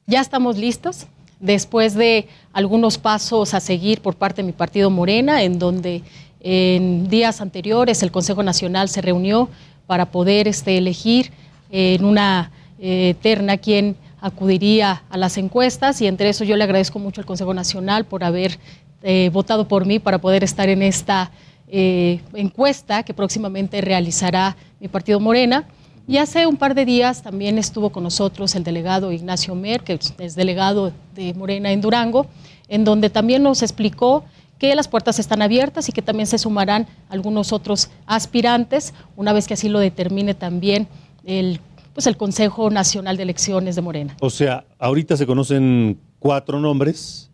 [0.06, 1.06] Ya estamos listos,
[1.40, 6.02] después de algunos pasos a seguir por parte de mi partido Morena, en donde
[6.40, 9.48] en días anteriores el Consejo Nacional se reunió
[9.86, 11.30] para poder este, elegir
[11.70, 16.98] en una eh, terna quien acudiría a las encuestas y entre eso yo le agradezco
[16.98, 18.58] mucho al Consejo Nacional por haber
[19.02, 21.30] eh, votado por mí para poder estar en esta
[21.68, 25.66] eh, encuesta que próximamente realizará mi partido Morena.
[26.06, 29.98] Y hace un par de días también estuvo con nosotros el delegado Ignacio Mer, que
[30.18, 32.26] es delegado de Morena en Durango,
[32.68, 34.24] en donde también nos explicó
[34.58, 39.48] que las puertas están abiertas y que también se sumarán algunos otros aspirantes, una vez
[39.48, 40.86] que así lo determine también
[41.24, 41.60] el,
[41.94, 44.16] pues el Consejo Nacional de Elecciones de Morena.
[44.20, 47.29] O sea, ahorita se conocen cuatro nombres,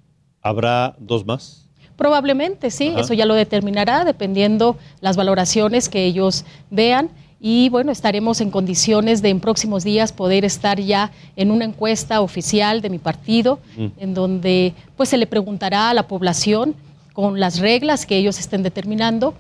[0.46, 1.66] ¿Habrá dos más?
[1.96, 8.40] Probablemente, sí, eso ya lo determinará dependiendo las valoraciones que ellos vean y bueno, estaremos
[8.40, 12.98] en condiciones de en próximos días poder estar ya en una encuesta oficial de mi
[12.98, 13.87] partido, mm.
[13.98, 16.74] en donde pues se le preguntará a la población
[17.12, 19.35] con las reglas que ellos estén determinando,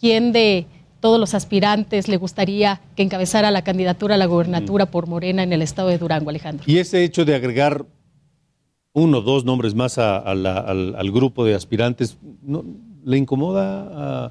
[0.00, 0.66] quién de
[1.00, 4.88] todos los aspirantes le gustaría que encabezara la candidatura a la gobernatura mm.
[4.88, 6.64] por Morena en el estado de Durango, Alejandro.
[6.66, 7.86] Y ese hecho de agregar
[8.98, 12.64] uno o dos nombres más al, grupo de aspirantes, ¿no,
[13.04, 14.30] ¿le incomoda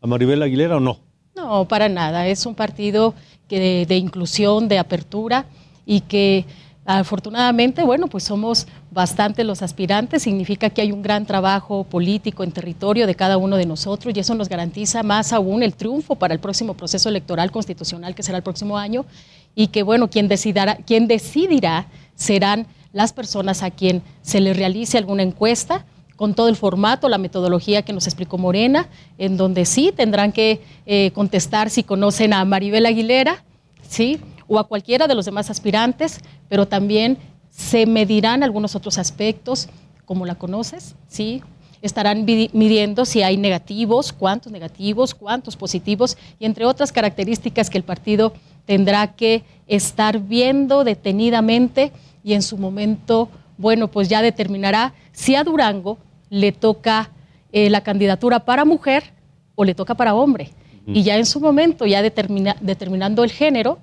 [0.00, 0.98] a, Maribel Aguilera o no?
[1.34, 2.26] No, para nada.
[2.26, 3.14] Es un partido
[3.48, 5.46] que de, inclusión, de apertura
[5.86, 6.44] y que
[6.84, 10.22] afortunadamente, bueno, pues somos bastante los aspirantes.
[10.22, 14.20] Significa que hay un gran trabajo político en territorio de cada uno de nosotros y
[14.20, 18.38] eso nos garantiza más aún el triunfo para el próximo proceso electoral constitucional que será
[18.38, 19.06] el próximo año
[19.54, 24.96] y que, bueno, quien decidirá, quien decidirá serán las personas a quien se les realice
[24.96, 25.84] alguna encuesta
[26.16, 30.62] con todo el formato, la metodología que nos explicó Morena, en donde sí tendrán que
[30.86, 33.44] eh, contestar si conocen a Maribel Aguilera,
[33.86, 34.20] ¿sí?
[34.46, 37.18] o a cualquiera de los demás aspirantes, pero también
[37.50, 39.68] se medirán algunos otros aspectos,
[40.04, 41.42] como la conoces, ¿sí?
[41.82, 47.84] estarán midiendo si hay negativos, cuántos negativos, cuántos positivos, y entre otras características que el
[47.84, 48.32] partido
[48.66, 51.92] tendrá que estar viendo detenidamente
[52.24, 55.98] y en su momento, bueno, pues ya determinará si a Durango
[56.30, 57.10] le toca
[57.52, 59.12] eh, la candidatura para mujer
[59.54, 60.50] o le toca para hombre.
[60.86, 63.78] Y ya en su momento, ya determinando el género,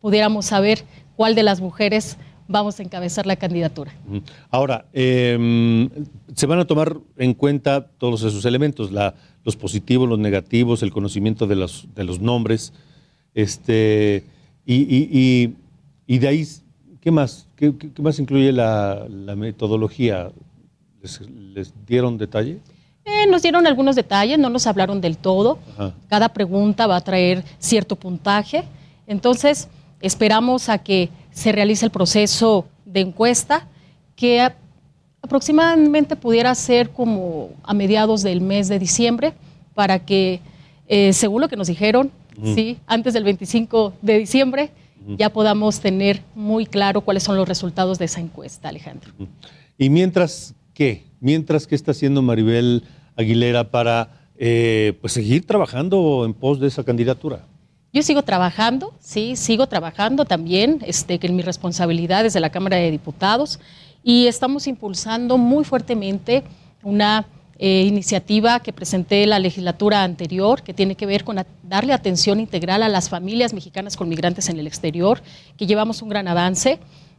[0.00, 0.84] pudiéramos saber
[1.16, 3.92] cuál de las mujeres vamos a encabezar la candidatura.
[4.50, 5.90] Ahora, em,
[6.36, 8.92] se van a tomar en cuenta todos esos elementos,
[9.44, 12.72] los positivos, los negativos, el conocimiento de los, de los nombres,
[13.34, 14.24] este,
[14.64, 15.52] y,
[16.06, 16.46] y de ahí
[17.00, 17.46] ¿Qué más?
[17.56, 19.06] ¿Qué, más incluye la,
[19.36, 20.30] metodología?
[21.54, 22.58] ¿Les, dieron detalle?
[23.04, 25.58] Eh, nos dieron algunos detalles, no nos hablaron del todo.
[26.08, 28.64] Cada pregunta va a traer cierto puntaje.
[29.06, 29.68] Entonces,
[30.00, 33.68] esperamos a que se realice el proceso de encuesta,
[34.16, 34.40] que
[35.22, 39.34] aproximadamente pudiera ser como a mediados del mes de diciembre,
[39.74, 40.40] para que,
[40.88, 42.10] eh, según lo que nos dijeron,
[42.42, 44.70] sí, antes del 25 de diciembre,
[45.16, 49.12] ya podamos tener muy claro cuáles son los resultados de esa encuesta, Alejandro.
[49.78, 51.04] ¿Y mientras qué?
[51.20, 52.82] Mientras, ¿qué está haciendo Maribel
[53.16, 57.46] Aguilera para eh, pues seguir trabajando en pos de esa candidatura?
[57.92, 62.90] Yo sigo trabajando, sí, sigo trabajando también este, en mis responsabilidades de la Cámara de
[62.90, 63.58] Diputados
[64.02, 66.42] y estamos impulsando muy fuertemente
[66.82, 67.26] una
[67.58, 72.82] eh, iniciativa que presenté la legislatura anterior, que tiene que ver con darle atención integral
[72.82, 75.22] a las familias mexicanas con migrantes en el exterior,
[75.56, 76.78] que llevamos un gran avance.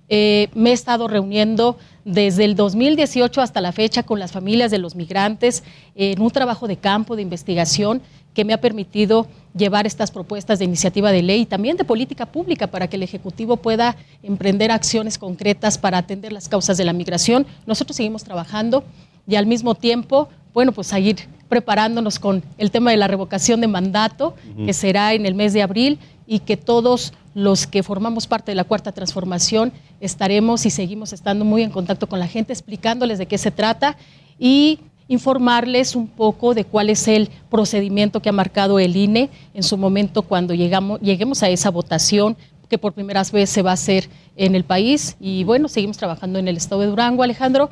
[0.10, 4.78] Eh, me he estado reuniendo desde el 2018 hasta la fecha con las familias de
[4.78, 5.64] los migrantes
[5.96, 8.02] en un trabajo de campo, de investigación,
[8.38, 9.26] que me ha permitido
[9.58, 13.02] llevar estas propuestas de iniciativa de ley y también de política pública para que el
[13.02, 17.48] Ejecutivo pueda emprender acciones concretas para atender las causas de la migración.
[17.66, 18.84] Nosotros seguimos trabajando
[19.28, 21.18] y al mismo tiempo, bueno, pues seguir
[21.50, 24.36] preparándonos con el tema de la revocación de mandato,
[24.66, 28.56] que será en el mes de abril, y que todos los que formamos parte de
[28.56, 33.26] la cuarta transformación estaremos y seguimos estando muy en contacto con la gente, explicándoles de
[33.28, 33.98] qué se trata
[34.38, 39.64] y informarles un poco de cuál es el procedimiento que ha marcado el INE en
[39.64, 42.36] su momento cuando llegamos, lleguemos a esa votación
[42.70, 45.16] que por primera vez se va a hacer en el país.
[45.22, 47.70] Y bueno, seguimos trabajando en el estado de Durango, Alejandro.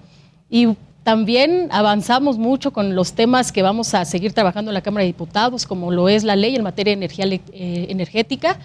[0.49, 0.69] Y
[1.05, 5.09] también avanzamos mucho con los temas que vamos a seguir trabajando en la Cámara de
[5.09, 8.57] Diputados, como lo es la ley en materia de energía eh, energética,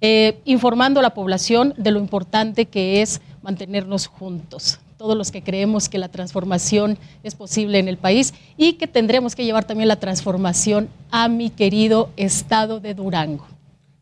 [0.00, 5.42] eh, informando a la población de lo importante que es mantenernos juntos, todos los que
[5.42, 9.88] creemos que la transformación es posible en el país y que tendremos que llevar también
[9.88, 13.46] la transformación a mi querido estado de Durango.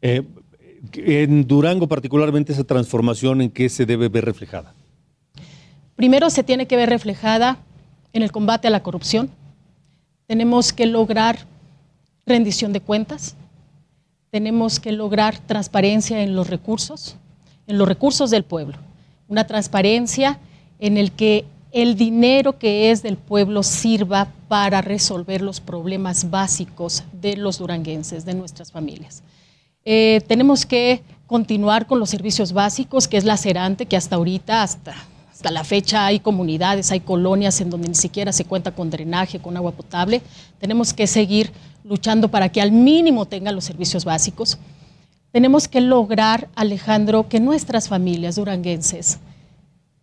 [0.00, 0.22] Eh,
[0.92, 4.74] en Durango particularmente esa transformación, ¿en qué se debe ver reflejada?
[5.96, 7.58] Primero se tiene que ver reflejada
[8.12, 9.30] en el combate a la corrupción.
[10.26, 11.46] Tenemos que lograr
[12.26, 13.36] rendición de cuentas.
[14.30, 17.16] Tenemos que lograr transparencia en los recursos,
[17.66, 18.76] en los recursos del pueblo.
[19.28, 20.38] Una transparencia
[20.78, 27.04] en el que el dinero que es del pueblo sirva para resolver los problemas básicos
[27.12, 29.22] de los duranguenses, de nuestras familias.
[29.84, 34.62] Eh, tenemos que continuar con los servicios básicos, que es la cerante que hasta ahorita,
[34.62, 34.94] hasta
[35.40, 39.38] hasta la fecha hay comunidades, hay colonias en donde ni siquiera se cuenta con drenaje,
[39.38, 40.20] con agua potable.
[40.58, 41.50] Tenemos que seguir
[41.82, 44.58] luchando para que al mínimo tengan los servicios básicos.
[45.32, 49.18] Tenemos que lograr, Alejandro, que nuestras familias duranguenses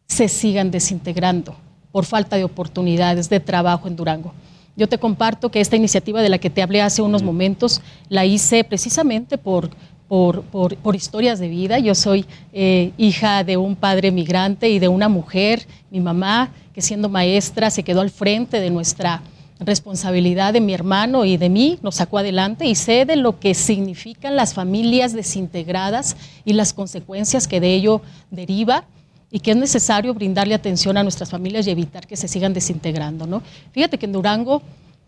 [0.07, 1.55] se sigan desintegrando
[1.91, 4.33] por falta de oportunidades de trabajo en Durango.
[4.75, 8.25] Yo te comparto que esta iniciativa de la que te hablé hace unos momentos la
[8.25, 9.69] hice precisamente por,
[10.07, 11.79] por, por, historias de vida.
[11.79, 16.81] Yo soy eh, hija de un padre migrante y de una mujer, mi mamá, que
[16.81, 19.21] siendo maestra se quedó al frente de nuestra
[19.59, 23.53] responsabilidad de mi hermano y de mí, nos sacó adelante y sé de lo que
[23.53, 28.85] significan las familias desintegradas y las consecuencias que de ello deriva
[29.31, 33.25] y que es necesario brindarle atención a nuestras familias y evitar que se sigan desintegrando.
[33.25, 33.41] ¿no?
[33.71, 34.61] Fíjate que en Durango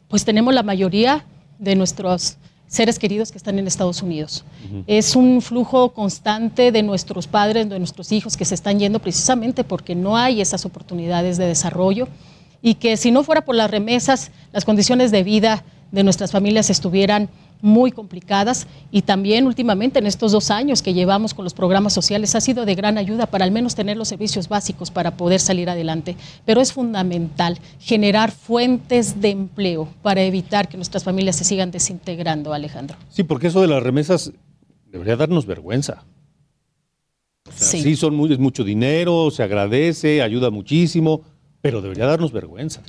[0.07, 1.25] pues tenemos la mayoría
[1.59, 2.37] de nuestros
[2.69, 4.45] seres queridos que están en Estados Unidos.
[4.85, 9.63] Es un flujo constante de nuestros padres, de nuestros hijos que se están yendo precisamente
[9.63, 12.07] porque no hay esas oportunidades de desarrollo
[12.61, 16.69] y que si no fuera por las remesas, las condiciones de vida de nuestras familias
[16.69, 17.29] estuvieran
[17.61, 22.35] muy complicadas y también últimamente en estos dos años que llevamos con los programas sociales
[22.35, 25.69] ha sido de gran ayuda para al menos tener los servicios básicos para poder salir
[25.69, 26.15] adelante.
[26.45, 32.53] Pero es fundamental generar fuentes de empleo para evitar que nuestras familias se sigan desintegrando,
[32.53, 32.97] Alejandro.
[33.09, 34.31] Sí, porque eso de las remesas
[34.91, 36.05] debería darnos vergüenza.
[37.53, 37.95] sí.
[37.95, 41.21] son muy, es mucho dinero, se agradece, ayuda muchísimo,
[41.61, 42.81] pero debería darnos vergüenza.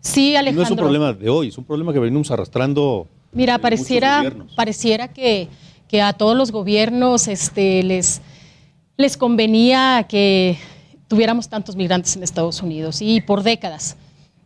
[0.00, 0.62] Sí, Alejandro.
[0.62, 5.08] no es un problema de hoy, es un problema que venimos arrastrando Mira, pareciera, pareciera
[5.08, 5.48] que,
[6.02, 8.20] a todos los gobiernos este, les,
[8.96, 10.58] les convenía que
[11.08, 13.96] tuviéramos tantos migrantes en Estados Unidos y por décadas.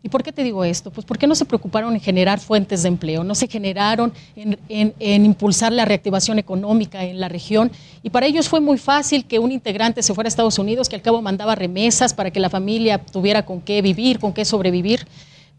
[0.05, 0.91] ¿Y por qué te digo esto?
[0.91, 5.24] Pues porque no se preocuparon en generar fuentes de empleo, no se generaron en, en,
[5.24, 7.70] impulsar la reactivación económica en la región.
[8.03, 10.97] Y para ellos fue muy fácil que un integrante se fuera a Estados Unidos, que
[10.97, 15.07] al cabo mandaba remesas para que la familia tuviera con qué vivir, con qué sobrevivir,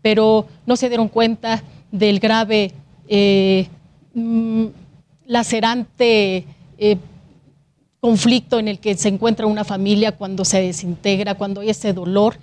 [0.02, 1.64] pero no se dieron cuenta
[1.94, 2.74] del grave
[3.16, 3.68] eh,
[4.16, 4.66] mm,
[5.28, 6.48] lacerante
[6.80, 6.98] eh,
[8.00, 12.38] conflicto en el que se encuentra una familia cuando se desintegra, cuando hay ese dolor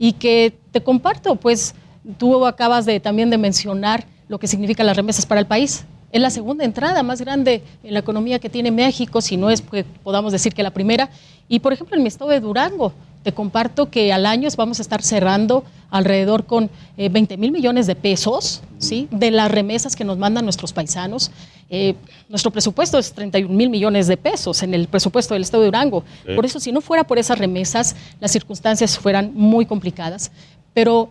[0.00, 1.76] y que te comparto, pues
[2.18, 5.84] tú acabas de, también de mencionar lo que significan las remesas para el país.
[6.10, 9.60] Es la segunda entrada más grande en la economía que tiene México, si no es
[9.60, 11.08] que podamos decir que la primera.
[11.46, 12.92] Y por ejemplo, en mi estado de Durango,
[13.26, 17.88] te comparto que al año vamos a estar cerrando alrededor con 20 eh, mil millones
[17.88, 19.08] de pesos ¿sí?
[19.10, 21.32] de las remesas que nos mandan nuestros paisanos.
[21.68, 21.96] Eh,
[22.28, 26.04] nuestro presupuesto es 31 mil millones de pesos en el presupuesto del Estado de Durango.
[26.36, 30.30] Por eso, si no fuera por esas remesas, las circunstancias fueran muy complicadas.
[30.72, 31.10] Pero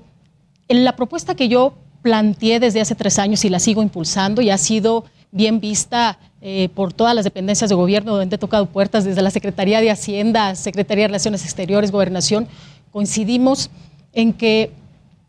[0.69, 4.51] en la propuesta que yo planteé desde hace tres años y la sigo impulsando y
[4.51, 5.03] ha sido
[5.33, 9.31] bien vista eh, por todas las dependencias de gobierno donde he tocado puertas, desde la
[9.31, 12.47] Secretaría de Hacienda, Secretaría de Relaciones Exteriores, Gobernación,
[12.91, 13.69] coincidimos
[14.13, 14.71] en que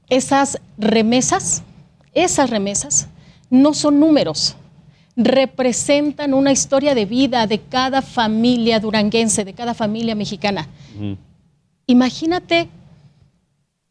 [0.09, 1.63] esas remesas,
[2.13, 3.09] esas remesas
[3.51, 4.57] no son números,
[5.17, 10.69] representan una historia de vida de cada familia duranguense, de cada familia mexicana.
[11.87, 12.69] Imagínate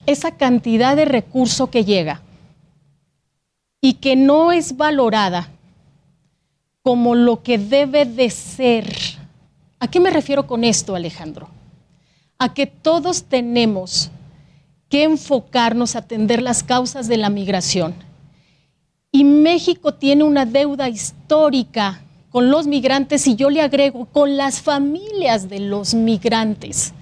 [0.05, 2.22] esa cantidad de recurso que llega
[3.82, 5.49] y que no es valorada
[6.86, 8.86] como lo que debe de ser.
[9.80, 11.50] ¿A qué me refiero con esto, Alejandro?
[12.38, 14.12] A que todos tenemos
[14.88, 17.96] que enfocarnos a atender las causas de la migración.
[19.12, 24.62] Y México tiene una deuda histórica con los migrantes y yo le agrego con las
[24.62, 26.94] familias de los migrantes.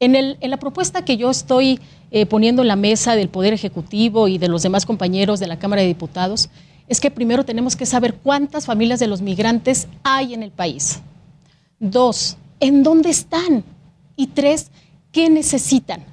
[0.00, 1.78] En, la propuesta que yo estoy
[2.10, 5.60] eh, poniendo en la mesa del Poder Ejecutivo y de los demás compañeros de la
[5.60, 6.50] Cámara de Diputados,
[6.88, 11.00] es que primero tenemos que saber cuántas familias de los migrantes hay en el país.
[11.78, 13.64] Dos, ¿en dónde están?
[14.16, 14.70] Y tres,
[15.12, 16.04] ¿qué necesitan?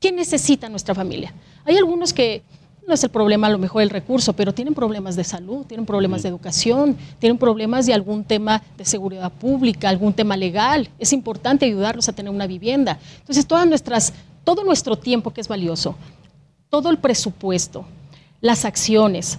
[0.00, 1.32] ¿Qué necesita nuestra familia?
[1.64, 2.42] Hay algunos que
[2.86, 5.86] no es el problema a lo mejor el recurso, pero tienen problemas de salud, tienen
[5.86, 10.88] problemas de educación, tienen problemas de algún tema de seguridad pública, algún tema legal.
[10.98, 12.98] Es importante ayudarlos a tener una vivienda.
[13.20, 14.12] Entonces, todas nuestras,
[14.42, 15.94] todo nuestro tiempo que es valioso,
[16.70, 17.84] todo el presupuesto,
[18.40, 19.38] las acciones,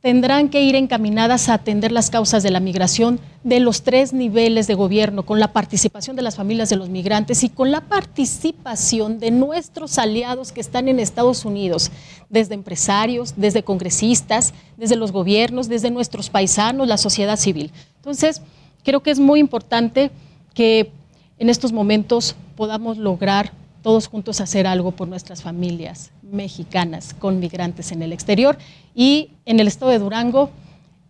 [0.00, 4.66] tendrán que ir encaminadas a atender las causas de la migración de los tres niveles
[4.68, 9.18] de gobierno, con la participación de las familias de los migrantes y con la participación
[9.18, 11.90] de nuestros aliados que están en Estados Unidos,
[12.28, 17.72] desde empresarios, desde congresistas, desde los gobiernos, desde nuestros paisanos, la sociedad civil.
[17.96, 18.42] Entonces,
[18.84, 20.12] creo que es muy importante
[20.54, 20.92] que
[21.38, 27.92] en estos momentos podamos lograr todos juntos hacer algo por nuestras familias mexicanas con migrantes
[27.92, 28.58] en el exterior.
[28.98, 30.50] Y en el estado de Durango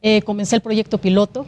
[0.02, 1.46] eh, comencé el proyecto piloto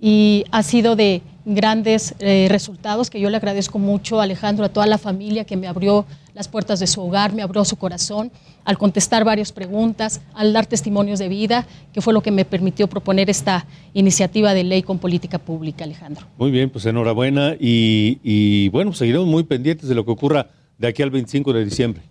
[0.00, 4.70] y ha sido de grandes eh, resultados que yo le agradezco mucho a Alejandro, a
[4.70, 8.32] toda la familia que me abrió las puertas de su hogar, me abrió su corazón
[8.64, 12.86] al contestar varias preguntas, al dar testimonios de vida, que fue lo que me permitió
[12.88, 16.24] proponer esta iniciativa de ley con política pública, Alejandro.
[16.38, 20.48] Muy bien, pues enhorabuena y, y bueno, pues seguiremos muy pendientes de lo que ocurra
[20.78, 22.02] de aquí al 25 de diciembre.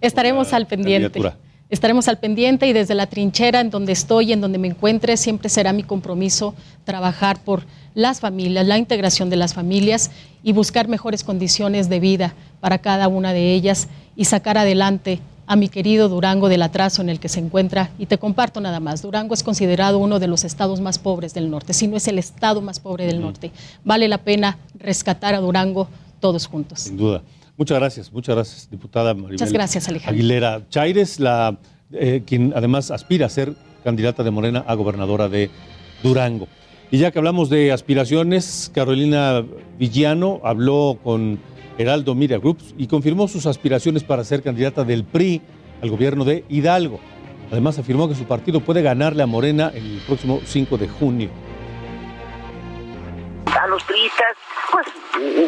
[0.00, 1.20] Estaremos al pendiente.
[1.70, 5.50] Estaremos al pendiente y desde la trinchera en donde estoy, en donde me encuentre, siempre
[5.50, 6.54] será mi compromiso
[6.84, 7.64] trabajar por
[7.94, 10.10] las familias, la integración de las familias
[10.42, 15.56] y buscar mejores condiciones de vida para cada una de ellas y sacar adelante a
[15.56, 17.90] mi querido Durango del atraso en el que se encuentra.
[17.98, 21.50] Y te comparto nada más, Durango es considerado uno de los estados más pobres del
[21.50, 23.50] norte, si no es el estado más pobre del norte.
[23.84, 25.88] Vale la pena rescatar a Durango
[26.20, 26.80] todos juntos.
[26.80, 27.22] Sin duda.
[27.58, 30.14] Muchas gracias, muchas gracias, diputada Maribel Muchas gracias, Alejandro.
[30.14, 31.58] Aguilera Chaires, la,
[31.92, 33.52] eh, quien además aspira a ser
[33.82, 35.50] candidata de Morena a gobernadora de
[36.04, 36.46] Durango.
[36.92, 39.44] Y ya que hablamos de aspiraciones, Carolina
[39.76, 41.40] Villano habló con
[41.78, 45.42] Heraldo Media Groups y confirmó sus aspiraciones para ser candidata del PRI
[45.82, 47.00] al gobierno de Hidalgo.
[47.50, 51.47] Además afirmó que su partido puede ganarle a Morena el próximo 5 de junio
[53.58, 54.36] a los turistas,
[54.70, 54.86] pues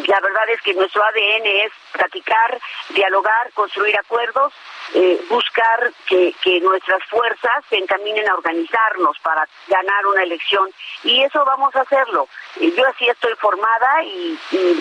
[0.07, 2.59] la verdad es que nuestro ADN es platicar,
[2.89, 4.53] dialogar, construir acuerdos,
[4.93, 10.69] eh, buscar que, nuestras fuerzas se encaminen a organizarnos para ganar una elección
[11.03, 12.27] y eso vamos a hacerlo.
[12.59, 14.37] Yo así estoy formada y,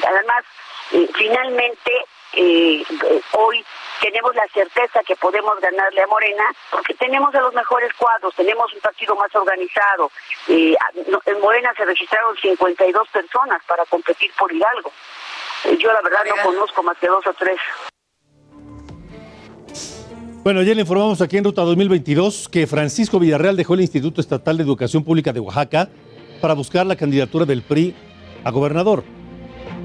[0.06, 0.44] además
[0.92, 2.84] eh, finalmente eh,
[3.32, 3.64] hoy
[4.00, 8.72] tenemos la certeza que podemos ganarle a Morena porque tenemos a los mejores cuadros, tenemos
[8.72, 10.10] un partido más organizado.
[10.48, 10.74] Eh,
[11.26, 14.92] en Morena se registraron 52 personas para competir por Hidalgo.
[15.64, 17.58] Eh, yo la verdad no conozco más que dos o tres.
[20.42, 24.56] Bueno, ya le informamos aquí en Ruta 2022 que Francisco Villarreal dejó el Instituto Estatal
[24.56, 25.90] de Educación Pública de Oaxaca
[26.40, 27.94] para buscar la candidatura del PRI
[28.42, 29.04] a gobernador.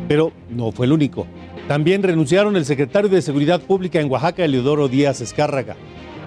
[0.08, 1.28] Pero no fue el único.
[1.68, 5.76] También renunciaron el secretario de Seguridad Pública en Oaxaca, Eleodoro Díaz Escárraga,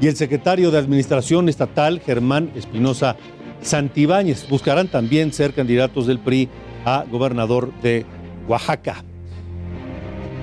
[0.01, 3.17] y el secretario de Administración Estatal, Germán Espinosa
[3.61, 4.49] Santibáñez.
[4.49, 6.49] Buscarán también ser candidatos del PRI
[6.85, 8.05] a gobernador de
[8.49, 9.05] Oaxaca.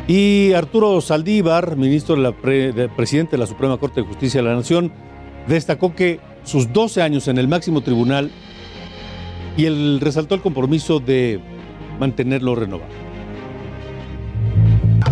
[0.07, 2.31] Y Arturo Saldívar, ministro de la
[2.95, 4.93] presidente de la Suprema Corte de Justicia de la Nación,
[5.47, 8.31] destacó que sus 12 años en el máximo tribunal
[9.57, 9.67] y
[9.99, 11.39] resaltó el compromiso de
[11.99, 13.05] mantenerlo renovado.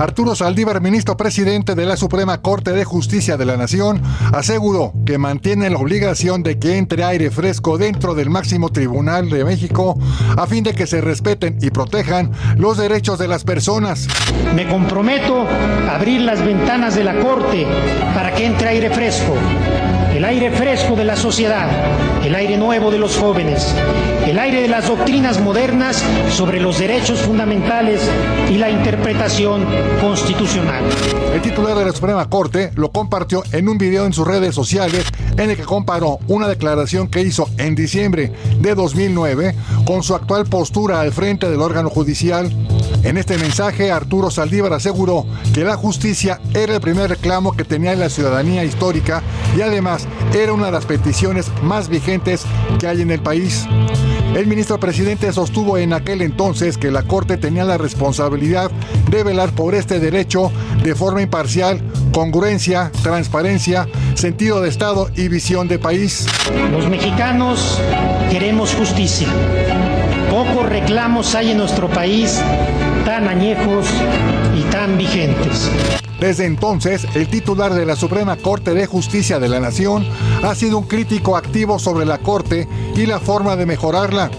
[0.04, 4.02] Arturo Saldívar, ministro presidente de la Suprema Corte de Justicia de la Nación,
[4.34, 9.46] aseguró que mantiene la obligación de que entre aire fresco dentro del máximo tribunal de
[9.46, 9.98] México
[10.36, 14.10] a fin de que se respeten y protejan los derechos de las personas.
[14.54, 17.66] Me comprometo a abrir las ventanas de la Corte
[18.14, 19.34] para que entre aire fresco
[20.24, 21.70] el aire fresco de la sociedad,
[22.24, 23.76] el aire nuevo de los jóvenes,
[24.26, 28.10] el aire de las doctrinas modernas sobre los derechos fundamentales
[28.50, 29.66] y la interpretación
[30.00, 30.82] constitucional.
[31.34, 35.04] El titular de la Suprema Corte lo compartió en un video en sus redes sociales
[35.36, 39.54] en el que comparó una declaración que hizo en diciembre de 2009
[39.86, 42.50] con su actual postura al frente del órgano judicial.
[43.04, 47.96] En este mensaje, Arturo Saldívar aseguró que la justicia era el primer reclamo que tenía
[47.96, 49.22] la ciudadanía histórica
[49.58, 52.44] y además era una de las peticiones más vigentes
[52.80, 53.66] que hay en el país.
[54.36, 58.72] El ministro presidente sostuvo en aquel entonces que la Corte tenía la responsabilidad
[59.10, 60.52] de velar por este derecho
[60.84, 61.82] de forma imparcial,
[62.12, 66.26] congruencia, transparencia, sentido de Estado y visión de país.
[66.72, 67.80] Los mexicanos
[68.32, 69.28] queremos justicia.
[70.32, 72.42] Pocos reclamos hay en nuestro país
[73.06, 73.88] tan añejos
[74.56, 75.70] y tan vigentes.
[76.20, 80.06] Desde entonces, el titular de la Suprema Corte de Justicia de la Nación
[80.42, 84.32] ha sido un crítico activo sobre la Corte y la forma de mejorarla.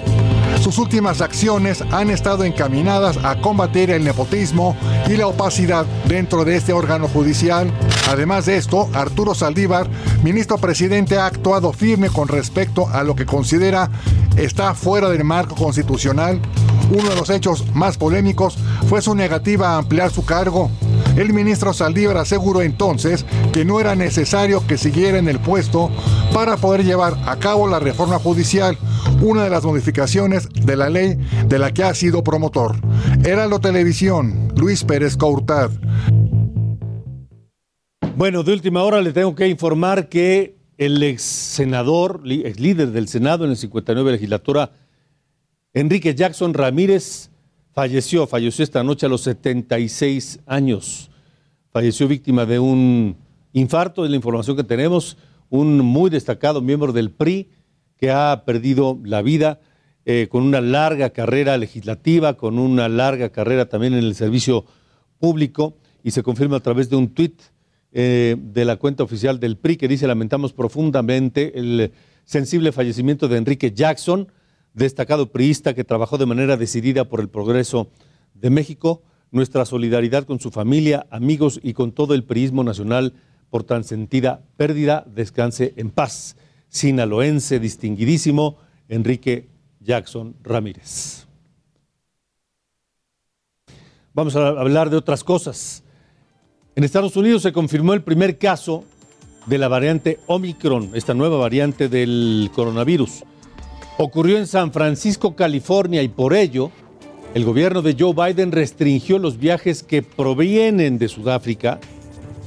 [0.63, 4.75] Sus últimas acciones han estado encaminadas a combatir el nepotismo
[5.07, 7.71] y la opacidad dentro de este órgano judicial.
[8.09, 9.91] Además de esto, Arturo Saldívar,
[10.23, 13.91] ministro presidente, ha actuado firme con respecto a lo que considera
[14.37, 16.41] está fuera del marco constitucional.
[16.91, 18.57] Uno de los hechos más polémicos
[18.89, 20.71] fue su negativa a ampliar su cargo.
[21.17, 25.91] El ministro Saldívar aseguró entonces que no era necesario que siguiera en el puesto
[26.33, 28.77] para poder llevar a cabo la reforma judicial,
[29.23, 32.77] una de las modificaciones de la ley de la que ha sido promotor.
[33.25, 35.71] Heraldo Televisión, Luis Pérez Courtad.
[38.17, 43.09] Bueno, de última hora le tengo que informar que el ex senador, ex líder del
[43.09, 44.71] Senado en la 59 legislatura,
[45.77, 47.31] Enrique Jackson Ramírez,
[47.73, 51.11] falleció, falleció esta noche a los 76 años.
[51.73, 53.17] Falleció víctima de un
[53.53, 55.17] infarto, es la información que tenemos,
[55.51, 57.51] un muy destacado miembro del PRI
[57.97, 59.59] que ha perdido la vida
[60.05, 64.67] eh, con una larga carrera legislativa, con una larga carrera también en el servicio
[65.19, 67.43] público y se confirma a través de un tuit
[67.91, 71.91] eh, de la cuenta oficial del PRI que dice lamentamos profundamente el
[72.25, 74.29] sensible fallecimiento de Enrique Jackson,
[74.75, 77.89] destacado priista que trabajó de manera decidida por el progreso
[78.35, 79.03] de México.
[79.31, 83.15] Nuestra solidaridad con su familia, amigos y con todo el priismo nacional
[83.51, 86.37] por tan sentida pérdida, descanse en paz.
[86.69, 88.59] Sinaloense distinguidísimo,
[88.89, 89.49] Enrique
[89.81, 91.27] Jackson Ramírez.
[94.13, 95.83] Vamos a hablar de otras cosas.
[96.77, 98.85] En Estados Unidos se confirmó el primer caso
[99.47, 103.25] de la variante Omicron, esta nueva variante del coronavirus.
[103.97, 106.71] Ocurrió en San Francisco, California, y por ello
[107.35, 111.81] el gobierno de Joe Biden restringió los viajes que provienen de Sudáfrica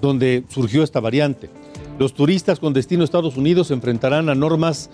[0.01, 1.49] donde surgió esta variante.
[1.99, 4.89] Los turistas con destino a Estados Unidos se enfrentarán a normas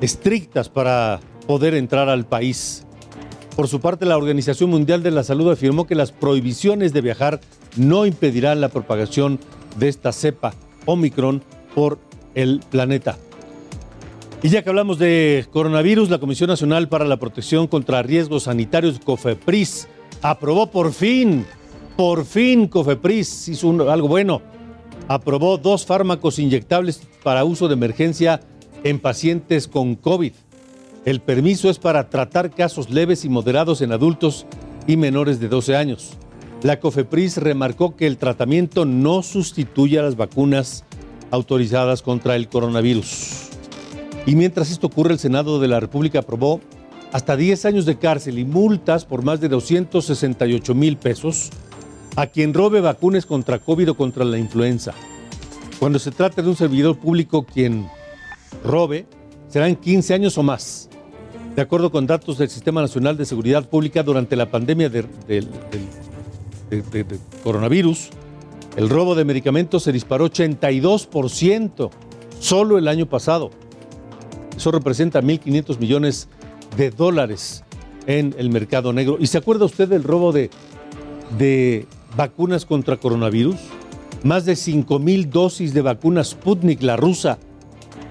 [0.00, 2.84] estrictas para poder entrar al país.
[3.54, 7.40] Por su parte, la Organización Mundial de la Salud afirmó que las prohibiciones de viajar
[7.76, 9.38] no impedirán la propagación
[9.78, 10.54] de esta cepa
[10.86, 11.42] Omicron
[11.74, 11.98] por
[12.34, 13.16] el planeta.
[14.42, 18.98] Y ya que hablamos de coronavirus, la Comisión Nacional para la Protección contra Riesgos Sanitarios,
[18.98, 19.88] COFEPRIS,
[20.22, 21.46] aprobó por fin
[21.96, 24.42] por fin Cofepris hizo algo bueno.
[25.06, 28.40] Aprobó dos fármacos inyectables para uso de emergencia
[28.82, 30.32] en pacientes con COVID.
[31.04, 34.46] El permiso es para tratar casos leves y moderados en adultos
[34.86, 36.14] y menores de 12 años.
[36.62, 40.84] La COFEPRIS remarcó que el tratamiento no sustituye a las vacunas
[41.30, 43.43] autorizadas contra el coronavirus.
[44.26, 46.60] Y mientras esto ocurre, el Senado de la República aprobó
[47.12, 51.50] hasta 10 años de cárcel y multas por más de 268 mil pesos
[52.16, 54.94] a quien robe vacunas contra COVID o contra la influenza.
[55.78, 57.88] Cuando se trate de un servidor público quien
[58.64, 59.06] robe,
[59.48, 60.88] serán 15 años o más.
[61.54, 65.06] De acuerdo con datos del Sistema Nacional de Seguridad Pública, durante la pandemia del
[67.44, 68.08] coronavirus,
[68.76, 71.90] el robo de medicamentos se disparó 82%
[72.40, 73.50] solo el año pasado.
[74.56, 76.28] Eso representa 1.500 millones
[76.76, 77.64] de dólares
[78.06, 79.16] en el mercado negro.
[79.18, 80.50] ¿Y se acuerda usted del robo de,
[81.38, 81.86] de
[82.16, 83.56] vacunas contra coronavirus,
[84.22, 87.38] más de 5 mil dosis de vacunas Sputnik, la rusa,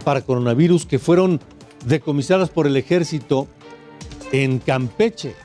[0.04, 1.40] para coronavirus que fueron
[1.86, 3.48] decomisadas por el ejército
[4.32, 5.36] en Campeche,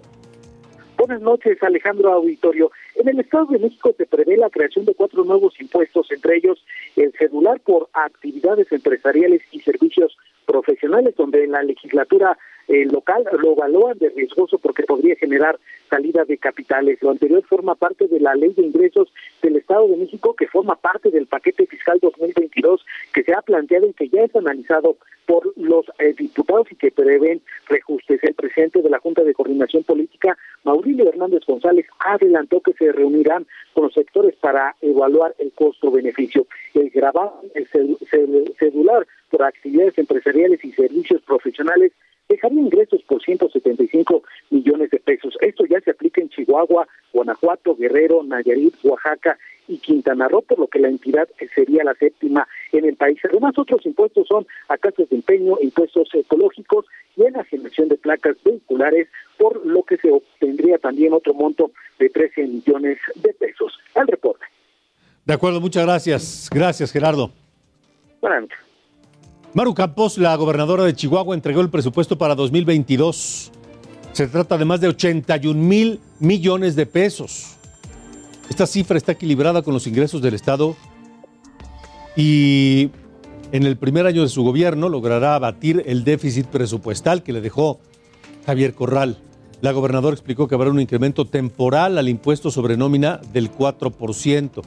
[0.98, 2.72] Buenas noches, Alejandro Auditorio.
[2.96, 6.64] En el Estado de México se prevé la creación de cuatro nuevos impuestos, entre ellos
[6.96, 10.16] el celular por actividades empresariales y servicios
[10.46, 12.38] profesionales, donde en la legislatura
[12.72, 15.60] eh, local lo evalúan de riesgoso porque podría generar
[15.90, 17.00] salida de capitales.
[17.02, 20.76] Lo anterior forma parte de la Ley de Ingresos del Estado de México, que forma
[20.76, 24.96] parte del paquete fiscal 2022 que se ha planteado y que ya es analizado
[25.26, 28.24] por los eh, diputados y que prevén reajustes.
[28.24, 33.46] El presidente de la Junta de Coordinación Política, Mauricio Hernández González, adelantó que se reunirán
[33.74, 36.48] con los sectores para evaluar el costo-beneficio.
[36.74, 37.68] El grabar el
[38.58, 41.92] celular por actividades empresariales y servicios profesionales
[42.32, 45.36] dejaría ingresos por 175 millones de pesos.
[45.42, 50.68] Esto ya se aplica en Chihuahua, Guanajuato, Guerrero, Nayarit, Oaxaca y Quintana Roo, por lo
[50.68, 53.20] que la entidad sería la séptima en el país.
[53.24, 59.08] Además, otros impuestos son a casas de empeño, impuestos ecológicos y enajenación de placas vehiculares,
[59.38, 63.78] por lo que se obtendría también otro monto de 13 millones de pesos.
[63.96, 64.46] Al reporte.
[65.26, 66.50] De acuerdo, muchas gracias.
[66.52, 67.32] Gracias, Gerardo.
[68.22, 68.71] Buenas noches.
[69.54, 73.52] Maru Campos, la gobernadora de Chihuahua, entregó el presupuesto para 2022.
[74.14, 77.58] Se trata de más de 81 mil millones de pesos.
[78.50, 80.78] Esta cifra está equilibrada con los ingresos del Estado
[82.16, 82.92] y
[83.52, 87.82] en el primer año de su gobierno logrará abatir el déficit presupuestal que le dejó
[88.46, 89.18] Javier Corral.
[89.60, 94.62] La gobernadora explicó que habrá un incremento temporal al impuesto sobre nómina del 4%.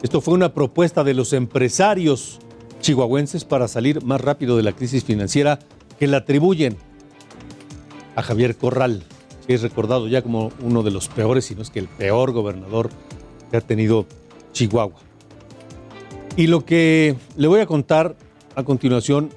[0.00, 2.38] Esto fue una propuesta de los empresarios
[2.80, 5.58] chihuahuenses para salir más rápido de la crisis financiera
[5.98, 6.76] que la atribuyen
[8.16, 9.04] a Javier Corral,
[9.46, 12.32] que es recordado ya como uno de los peores, si no es que el peor
[12.32, 12.90] gobernador
[13.50, 14.06] que ha tenido
[14.52, 15.00] Chihuahua.
[16.36, 18.16] Y lo que le voy a contar
[18.54, 19.30] a continuación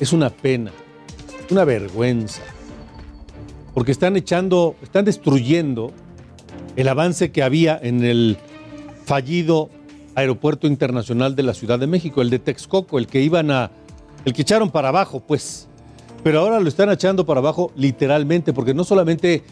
[0.00, 0.72] es una pena,
[1.50, 2.42] una vergüenza,
[3.74, 5.92] porque están echando, están destruyendo
[6.76, 8.36] el avance que había en el
[9.04, 9.70] fallido
[10.16, 13.70] Aeropuerto Internacional de la Ciudad de México, el de Texcoco, el que iban a,
[14.24, 15.68] el que echaron para abajo, pues.
[16.24, 19.44] Pero ahora lo están echando para abajo literalmente, porque no solamente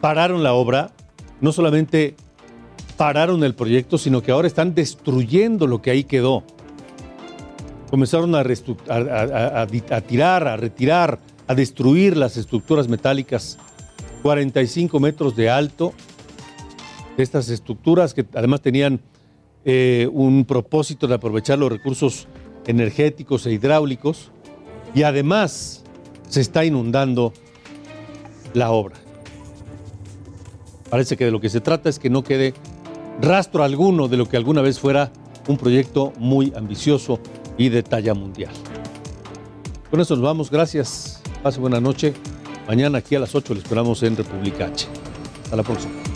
[0.00, 0.90] pararon la obra,
[1.40, 2.16] no solamente
[2.96, 6.42] pararon el proyecto, sino que ahora están destruyendo lo que ahí quedó.
[7.88, 13.58] Comenzaron a, a, a, tirar, a retirar, a destruir las estructuras metálicas,
[14.22, 15.94] 45 metros de alto,
[17.16, 19.00] de estas estructuras que además tenían
[19.68, 22.28] eh, un propósito de aprovechar los recursos
[22.66, 24.30] energéticos e hidráulicos
[24.94, 25.82] y además
[26.28, 27.32] se está inundando
[28.54, 28.94] la obra.
[30.88, 32.54] Parece que de lo que se trata es que no quede
[33.20, 35.10] rastro alguno de lo que alguna vez fuera
[35.48, 37.18] un proyecto muy ambicioso
[37.58, 38.52] y de talla mundial.
[39.90, 40.48] Con eso nos vamos.
[40.48, 41.20] Gracias.
[41.42, 42.14] Pase buena noche.
[42.68, 44.86] Mañana aquí a las 8 le esperamos en República H.
[45.44, 46.15] Hasta la próxima.